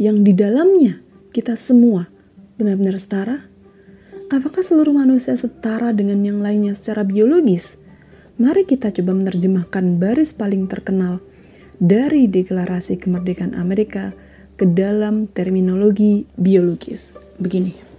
yang 0.02 0.26
di 0.26 0.35
dalamnya 0.35 1.04
kita 1.30 1.54
semua 1.54 2.11
benar-benar 2.58 2.98
setara? 2.98 3.46
Apakah 4.32 4.64
seluruh 4.64 4.96
manusia 4.96 5.37
setara 5.37 5.92
dengan 5.94 6.24
yang 6.26 6.40
lainnya 6.40 6.74
secara 6.74 7.06
biologis? 7.06 7.78
Mari 8.40 8.66
kita 8.66 8.88
coba 8.90 9.12
menerjemahkan 9.14 10.00
baris 10.00 10.32
paling 10.32 10.66
terkenal 10.66 11.20
dari 11.78 12.26
Deklarasi 12.26 12.96
Kemerdekaan 12.96 13.52
Amerika 13.54 14.16
ke 14.56 14.68
dalam 14.68 15.28
terminologi 15.28 16.28
biologis. 16.36 17.16
Begini. 17.40 17.92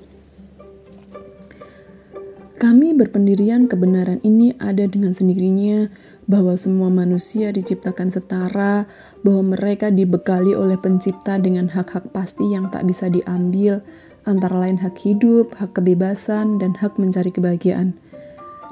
Kami 2.63 2.95
berpendirian 2.95 3.67
kebenaran 3.67 4.23
ini 4.23 4.55
ada 4.55 4.87
dengan 4.87 5.11
sendirinya 5.11 5.91
bahwa 6.31 6.55
semua 6.55 6.87
manusia 6.87 7.51
diciptakan 7.51 8.07
setara, 8.07 8.87
bahwa 9.19 9.51
mereka 9.51 9.91
dibekali 9.91 10.55
oleh 10.55 10.79
pencipta 10.79 11.35
dengan 11.35 11.67
hak-hak 11.67 12.15
pasti 12.15 12.55
yang 12.55 12.71
tak 12.71 12.87
bisa 12.87 13.11
diambil, 13.11 13.83
antara 14.23 14.55
lain 14.55 14.79
hak 14.79 14.95
hidup, 15.03 15.51
hak 15.59 15.75
kebebasan, 15.75 16.55
dan 16.63 16.71
hak 16.79 16.95
mencari 16.95 17.35
kebahagiaan. 17.35 17.99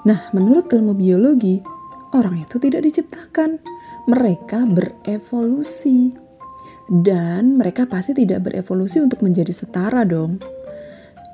Nah, 0.08 0.24
menurut 0.32 0.72
ilmu 0.72 0.96
biologi, 0.96 1.60
orang 2.16 2.42
itu 2.42 2.58
tidak 2.58 2.88
diciptakan. 2.88 3.60
Mereka 4.08 4.66
berevolusi. 4.72 6.31
Dan 6.92 7.56
mereka 7.56 7.88
pasti 7.88 8.12
tidak 8.12 8.52
berevolusi 8.52 9.00
untuk 9.00 9.24
menjadi 9.24 9.56
setara 9.56 10.04
dong. 10.04 10.44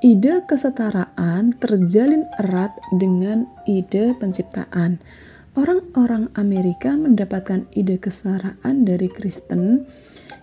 Ide 0.06 0.46
kesetaraan 0.46 1.58
terjalin 1.58 2.30
erat 2.38 2.78
dengan 2.94 3.50
ide 3.66 4.14
penciptaan 4.14 5.02
orang-orang 5.58 6.30
Amerika 6.38 6.94
mendapatkan 6.94 7.66
ide 7.74 7.98
kesetaraan 7.98 8.86
dari 8.86 9.10
Kristen 9.10 9.90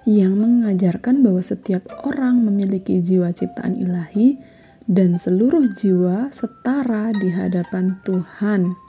yang 0.04 0.36
mengajarkan 0.36 1.22
bahwa 1.22 1.40
setiap 1.40 1.86
orang 2.02 2.42
memiliki 2.42 2.98
jiwa 2.98 3.30
ciptaan 3.30 3.78
ilahi 3.78 4.36
dan 4.84 5.16
seluruh 5.16 5.70
jiwa 5.70 6.28
setara 6.34 7.14
di 7.14 7.30
hadapan 7.30 8.02
Tuhan. 8.04 8.83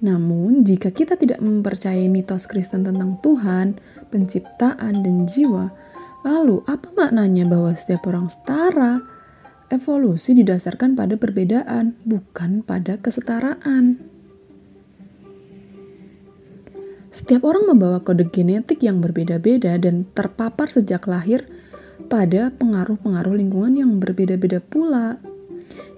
Namun, 0.00 0.64
jika 0.64 0.88
kita 0.88 1.20
tidak 1.20 1.44
mempercayai 1.44 2.08
mitos 2.08 2.48
Kristen 2.48 2.88
tentang 2.88 3.20
Tuhan, 3.20 3.76
penciptaan, 4.08 5.04
dan 5.04 5.28
jiwa, 5.28 5.72
lalu 6.24 6.64
apa 6.64 6.88
maknanya 6.96 7.44
bahwa 7.44 7.76
setiap 7.76 8.08
orang 8.08 8.32
setara? 8.32 9.04
Evolusi 9.70 10.34
didasarkan 10.34 10.98
pada 10.98 11.14
perbedaan, 11.14 11.94
bukan 12.02 12.64
pada 12.64 12.98
kesetaraan. 12.98 14.02
Setiap 17.10 17.42
orang 17.44 17.68
membawa 17.68 18.00
kode 18.00 18.26
genetik 18.32 18.82
yang 18.82 19.02
berbeda-beda 19.04 19.76
dan 19.78 20.08
terpapar 20.16 20.72
sejak 20.72 21.04
lahir 21.10 21.44
pada 22.08 22.54
pengaruh-pengaruh 22.56 23.36
lingkungan 23.36 23.74
yang 23.76 23.92
berbeda-beda 24.00 24.64
pula. 24.64 25.20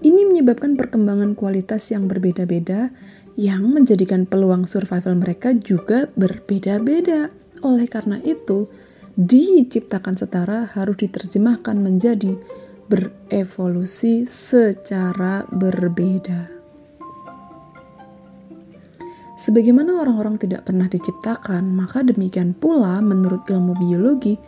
Ini 0.03 0.27
menyebabkan 0.29 0.75
perkembangan 0.75 1.39
kualitas 1.39 1.89
yang 1.95 2.11
berbeda-beda 2.11 2.91
yang 3.37 3.73
menjadikan 3.73 4.29
peluang 4.29 4.69
survival 4.69 5.17
mereka 5.17 5.57
juga 5.57 6.09
berbeda-beda. 6.17 7.33
Oleh 7.65 7.89
karena 7.89 8.21
itu, 8.21 8.69
diciptakan 9.17 10.17
setara 10.17 10.69
harus 10.73 10.97
diterjemahkan 11.01 11.77
menjadi 11.79 12.37
berevolusi 12.89 14.29
secara 14.29 15.49
berbeda. 15.49 16.53
Sebagaimana 19.43 19.99
orang-orang 19.99 20.39
tidak 20.39 20.69
pernah 20.69 20.87
diciptakan, 20.87 21.73
maka 21.73 22.07
demikian 22.07 22.55
pula 22.55 23.03
menurut 23.03 23.43
ilmu 23.49 23.75
biologi 23.75 24.39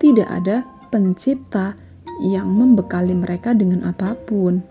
tidak 0.00 0.28
ada 0.30 0.64
pencipta 0.88 1.76
yang 2.24 2.48
membekali 2.48 3.12
mereka 3.12 3.52
dengan 3.52 3.84
apa 3.84 4.16
pun. 4.16 4.64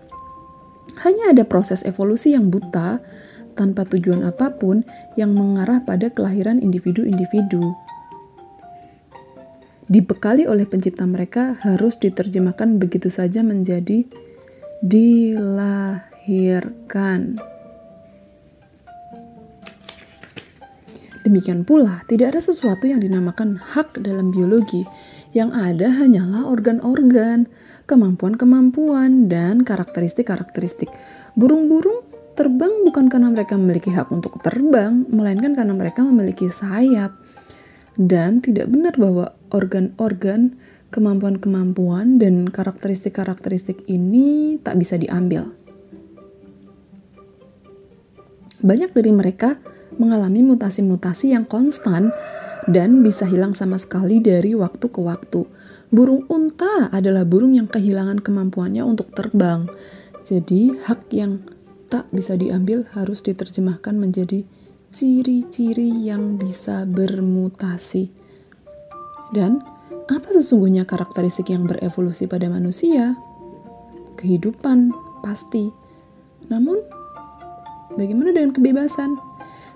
Hanya 1.04 1.30
ada 1.30 1.46
proses 1.46 1.86
evolusi 1.86 2.34
yang 2.34 2.50
buta 2.50 2.98
tanpa 3.58 3.82
tujuan 3.90 4.22
apa 4.22 4.54
pun 4.54 4.86
yang 5.18 5.34
mengarah 5.34 5.82
pada 5.82 6.14
kelahiran 6.14 6.62
individu-individu 6.62 7.74
dibekali 9.88 10.44
oleh 10.44 10.68
pencipta 10.68 11.08
mereka 11.08 11.56
harus 11.64 11.96
diterjemahkan 11.96 12.76
begitu 12.76 13.08
saja 13.08 13.40
menjadi 13.40 14.04
dilahirkan. 14.84 15.80
Demikian 21.24 21.64
pula, 21.68 22.04
tidak 22.08 22.32
ada 22.36 22.40
sesuatu 22.40 22.88
yang 22.88 23.04
dinamakan 23.04 23.60
hak 23.60 24.00
dalam 24.00 24.32
biologi. 24.32 24.86
Yang 25.36 25.50
ada 25.60 25.92
hanyalah 25.92 26.48
organ-organ, 26.48 27.52
kemampuan-kemampuan, 27.84 29.28
dan 29.28 29.60
karakteristik-karakteristik. 29.60 30.88
Burung-burung 31.36 32.07
terbang 32.38 32.86
bukan 32.86 33.10
karena 33.10 33.34
mereka 33.34 33.58
memiliki 33.58 33.90
hak 33.90 34.14
untuk 34.14 34.38
terbang, 34.38 35.02
melainkan 35.10 35.58
karena 35.58 35.74
mereka 35.74 36.06
memiliki 36.06 36.46
sayap 36.46 37.18
dan 37.98 38.38
tidak 38.38 38.70
benar 38.70 38.94
bahwa 38.94 39.34
organ-organ, 39.50 40.54
kemampuan-kemampuan, 40.94 42.22
dan 42.22 42.46
karakteristik-karakteristik 42.46 43.82
ini 43.90 44.54
tak 44.62 44.78
bisa 44.78 44.94
diambil. 44.94 45.50
Banyak 48.62 48.94
dari 48.94 49.10
mereka 49.10 49.58
mengalami 49.98 50.46
mutasi-mutasi 50.46 51.34
yang 51.34 51.42
konstan 51.42 52.14
dan 52.70 53.02
bisa 53.02 53.26
hilang 53.26 53.58
sama 53.58 53.82
sekali 53.82 54.22
dari 54.22 54.54
waktu 54.54 54.86
ke 54.86 55.00
waktu. 55.02 55.42
Burung 55.90 56.22
unta 56.30 56.86
adalah 56.94 57.26
burung 57.26 57.58
yang 57.58 57.66
kehilangan 57.66 58.22
kemampuannya 58.22 58.86
untuk 58.86 59.10
terbang. 59.10 59.66
Jadi, 60.22 60.76
hak 60.86 61.10
yang 61.10 61.42
tak 61.88 62.06
bisa 62.12 62.36
diambil 62.36 62.84
harus 62.92 63.24
diterjemahkan 63.24 63.96
menjadi 63.96 64.44
ciri-ciri 64.92 65.88
yang 66.04 66.36
bisa 66.36 66.84
bermutasi. 66.84 68.12
Dan 69.32 69.60
apa 70.08 70.28
sesungguhnya 70.32 70.88
karakteristik 70.88 71.52
yang 71.52 71.68
berevolusi 71.68 72.24
pada 72.24 72.48
manusia? 72.48 73.16
Kehidupan 74.16 74.92
pasti. 75.20 75.68
Namun, 76.48 76.80
bagaimana 77.96 78.32
dengan 78.32 78.56
kebebasan? 78.56 79.20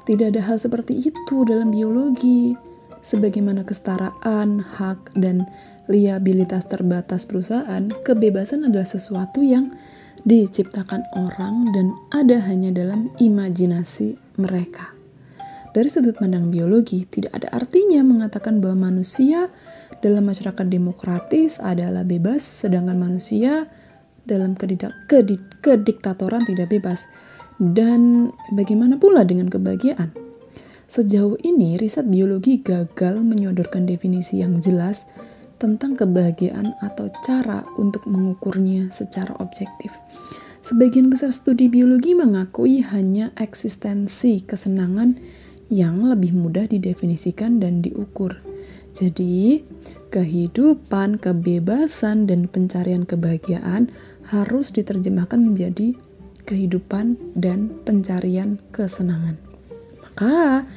Tidak 0.02 0.34
ada 0.34 0.42
hal 0.48 0.56
seperti 0.58 0.98
itu 0.98 1.36
dalam 1.44 1.70
biologi. 1.70 2.56
Sebagaimana 3.02 3.66
kesetaraan, 3.66 4.62
hak, 4.62 5.14
dan 5.18 5.46
liabilitas 5.90 6.70
terbatas 6.70 7.26
perusahaan, 7.26 7.90
kebebasan 8.06 8.66
adalah 8.66 8.86
sesuatu 8.86 9.42
yang 9.42 9.74
diciptakan 10.22 11.02
orang 11.18 11.74
dan 11.74 11.86
ada 12.14 12.38
hanya 12.46 12.70
dalam 12.70 13.10
imajinasi 13.18 14.18
mereka. 14.38 14.94
Dari 15.72 15.88
sudut 15.88 16.20
pandang 16.20 16.52
biologi, 16.52 17.08
tidak 17.08 17.32
ada 17.32 17.48
artinya 17.56 18.04
mengatakan 18.04 18.60
bahwa 18.60 18.92
manusia 18.92 19.48
dalam 20.04 20.28
masyarakat 20.28 20.68
demokratis 20.68 21.56
adalah 21.56 22.04
bebas, 22.04 22.44
sedangkan 22.44 23.00
manusia 23.00 23.72
dalam 24.28 24.52
kedik 24.52 24.84
kedik 25.08 25.42
kediktatoran 25.64 26.44
tidak 26.44 26.68
bebas. 26.70 27.08
Dan 27.56 28.30
bagaimana 28.52 29.00
pula 29.00 29.24
dengan 29.24 29.48
kebahagiaan? 29.48 30.12
Sejauh 30.92 31.40
ini, 31.40 31.80
riset 31.80 32.04
biologi 32.04 32.60
gagal 32.60 33.24
menyodorkan 33.24 33.88
definisi 33.88 34.44
yang 34.44 34.60
jelas 34.60 35.08
tentang 35.62 35.94
kebahagiaan 35.94 36.74
atau 36.82 37.06
cara 37.22 37.62
untuk 37.78 38.02
mengukurnya 38.10 38.90
secara 38.90 39.38
objektif. 39.38 39.94
Sebagian 40.62 41.06
besar 41.06 41.30
studi 41.30 41.70
biologi 41.70 42.18
mengakui 42.18 42.82
hanya 42.82 43.30
eksistensi 43.38 44.42
kesenangan 44.42 45.22
yang 45.70 46.02
lebih 46.02 46.34
mudah 46.34 46.66
didefinisikan 46.66 47.62
dan 47.62 47.78
diukur. 47.78 48.42
Jadi, 48.92 49.64
kehidupan, 50.12 51.16
kebebasan, 51.22 52.28
dan 52.28 52.50
pencarian 52.50 53.08
kebahagiaan 53.08 53.88
harus 54.28 54.68
diterjemahkan 54.74 55.40
menjadi 55.40 55.96
kehidupan 56.44 57.16
dan 57.38 57.72
pencarian 57.88 58.60
kesenangan. 58.74 59.40
Maka, 60.04 60.68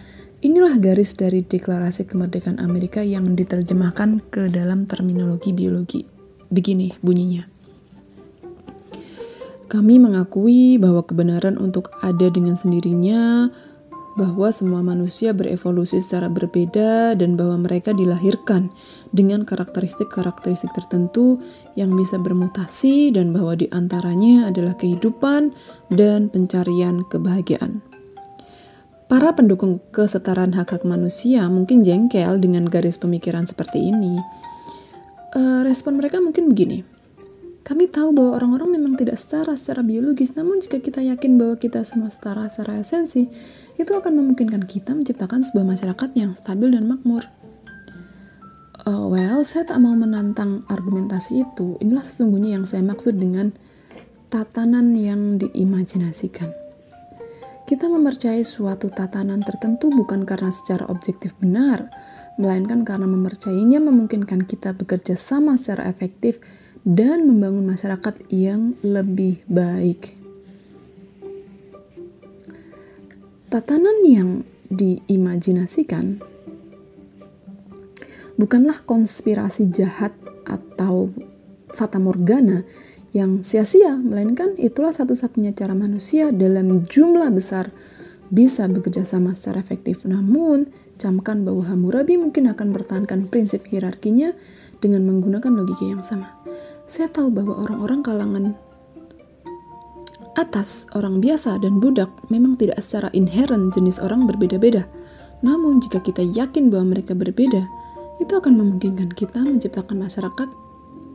inilah 0.46 0.78
garis 0.78 1.18
dari 1.18 1.42
Deklarasi 1.42 2.06
Kemerdekaan 2.06 2.62
Amerika 2.62 3.02
yang 3.02 3.34
diterjemahkan 3.34 4.30
ke 4.30 4.54
dalam 4.54 4.86
terminologi 4.86 5.50
biologi. 5.50 6.06
Begini 6.54 6.94
bunyinya. 7.02 7.50
Kami 9.66 9.98
mengakui 9.98 10.78
bahwa 10.78 11.02
kebenaran 11.02 11.58
untuk 11.58 11.90
ada 12.06 12.30
dengan 12.30 12.54
sendirinya, 12.54 13.50
bahwa 14.14 14.54
semua 14.54 14.86
manusia 14.86 15.34
berevolusi 15.34 15.98
secara 15.98 16.30
berbeda, 16.30 17.18
dan 17.18 17.34
bahwa 17.34 17.66
mereka 17.66 17.92
dilahirkan 17.92 18.70
dengan 19.10 19.44
karakteristik-karakteristik 19.50 20.70
tertentu 20.78 21.42
yang 21.74 21.98
bisa 21.98 22.22
bermutasi, 22.22 23.10
dan 23.10 23.34
bahwa 23.34 23.58
di 23.58 23.66
antaranya 23.74 24.54
adalah 24.54 24.78
kehidupan 24.78 25.58
dan 25.90 26.30
pencarian 26.30 27.02
kebahagiaan. 27.10 27.95
Para 29.06 29.38
pendukung 29.38 29.82
kesetaraan 29.94 30.58
hak-hak 30.58 30.82
manusia 30.82 31.46
mungkin 31.48 31.86
jengkel 31.86 32.42
dengan 32.42 32.66
garis 32.66 32.98
pemikiran 32.98 33.46
seperti 33.46 33.94
ini. 33.94 34.18
Uh, 35.36 35.62
respon 35.68 36.00
mereka 36.00 36.24
mungkin 36.24 36.50
begini 36.50 36.96
kami 37.66 37.90
tahu 37.90 38.14
bahwa 38.14 38.38
orang-orang 38.38 38.78
memang 38.78 38.94
tidak 38.94 39.18
setara 39.18 39.58
secara 39.58 39.82
biologis, 39.82 40.38
namun 40.38 40.62
jika 40.62 40.78
kita 40.78 41.02
yakin 41.02 41.34
bahwa 41.34 41.58
kita 41.58 41.82
semua 41.82 42.14
setara 42.14 42.46
secara 42.46 42.78
esensi, 42.78 43.26
itu 43.82 43.90
akan 43.90 44.22
memungkinkan 44.22 44.70
kita 44.70 44.94
menciptakan 44.94 45.42
sebuah 45.42 45.74
masyarakat 45.74 46.10
yang 46.14 46.38
stabil 46.38 46.70
dan 46.78 46.86
makmur. 46.86 47.26
Uh, 48.86 49.10
well, 49.10 49.42
saya 49.42 49.66
tak 49.66 49.82
mau 49.82 49.98
menantang 49.98 50.62
argumentasi 50.70 51.42
itu. 51.42 51.74
Inilah 51.82 52.06
sesungguhnya 52.06 52.54
yang 52.54 52.70
saya 52.70 52.86
maksud 52.86 53.18
dengan 53.18 53.50
tatanan 54.30 54.94
yang 54.94 55.42
diimajinasikan. 55.42 56.65
Kita 57.66 57.90
mempercayai 57.90 58.46
suatu 58.46 58.94
tatanan 58.94 59.42
tertentu 59.42 59.90
bukan 59.90 60.22
karena 60.22 60.54
secara 60.54 60.86
objektif 60.86 61.34
benar, 61.42 61.90
melainkan 62.38 62.86
karena 62.86 63.10
mempercayainya 63.10 63.82
memungkinkan 63.82 64.46
kita 64.46 64.78
bekerja 64.78 65.18
sama 65.18 65.58
secara 65.58 65.90
efektif 65.90 66.38
dan 66.86 67.26
membangun 67.26 67.66
masyarakat 67.66 68.22
yang 68.30 68.78
lebih 68.86 69.42
baik. 69.50 70.14
Tatanan 73.50 73.98
yang 74.06 74.46
diimajinasikan 74.70 76.22
bukanlah 78.38 78.86
konspirasi 78.86 79.74
jahat 79.74 80.14
atau 80.46 81.10
fata 81.74 81.98
morgana 81.98 82.62
yang 83.16 83.48
sia-sia, 83.48 83.96
melainkan 83.96 84.60
itulah 84.60 84.92
satu-satunya 84.92 85.56
cara 85.56 85.72
manusia 85.72 86.36
dalam 86.36 86.84
jumlah 86.84 87.32
besar 87.32 87.72
bisa 88.28 88.68
bekerja 88.68 89.08
sama 89.08 89.32
secara 89.32 89.64
efektif. 89.64 90.04
Namun, 90.04 90.68
camkan 91.00 91.48
bahwa 91.48 91.64
Hammurabi 91.64 92.20
mungkin 92.20 92.52
akan 92.52 92.76
mempertahankan 92.76 93.32
prinsip 93.32 93.64
hierarkinya 93.72 94.36
dengan 94.84 95.08
menggunakan 95.08 95.56
logika 95.56 95.88
yang 95.88 96.04
sama 96.04 96.36
saya 96.86 97.10
tahu 97.10 97.34
bahwa 97.34 97.66
orang-orang 97.66 98.06
kalangan 98.06 98.46
atas, 100.38 100.86
orang 100.94 101.18
biasa, 101.18 101.58
dan 101.58 101.82
budak 101.82 102.12
memang 102.30 102.60
tidak 102.62 102.78
secara 102.84 103.10
inherent 103.16 103.74
jenis 103.74 103.98
orang 103.98 104.30
berbeda-beda. 104.30 104.86
Namun, 105.42 105.82
jika 105.82 106.04
kita 106.04 106.22
yakin 106.22 106.70
bahwa 106.70 106.94
mereka 106.94 107.18
berbeda, 107.18 107.66
itu 108.22 108.34
akan 108.36 108.54
memungkinkan 108.60 109.12
kita 109.18 109.42
menciptakan 109.42 109.98
masyarakat 109.98 110.50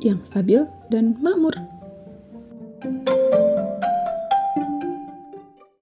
yang 0.02 0.18
stabil 0.26 0.66
dan 0.90 1.14
makmur. 1.22 1.54
Música 2.82 3.39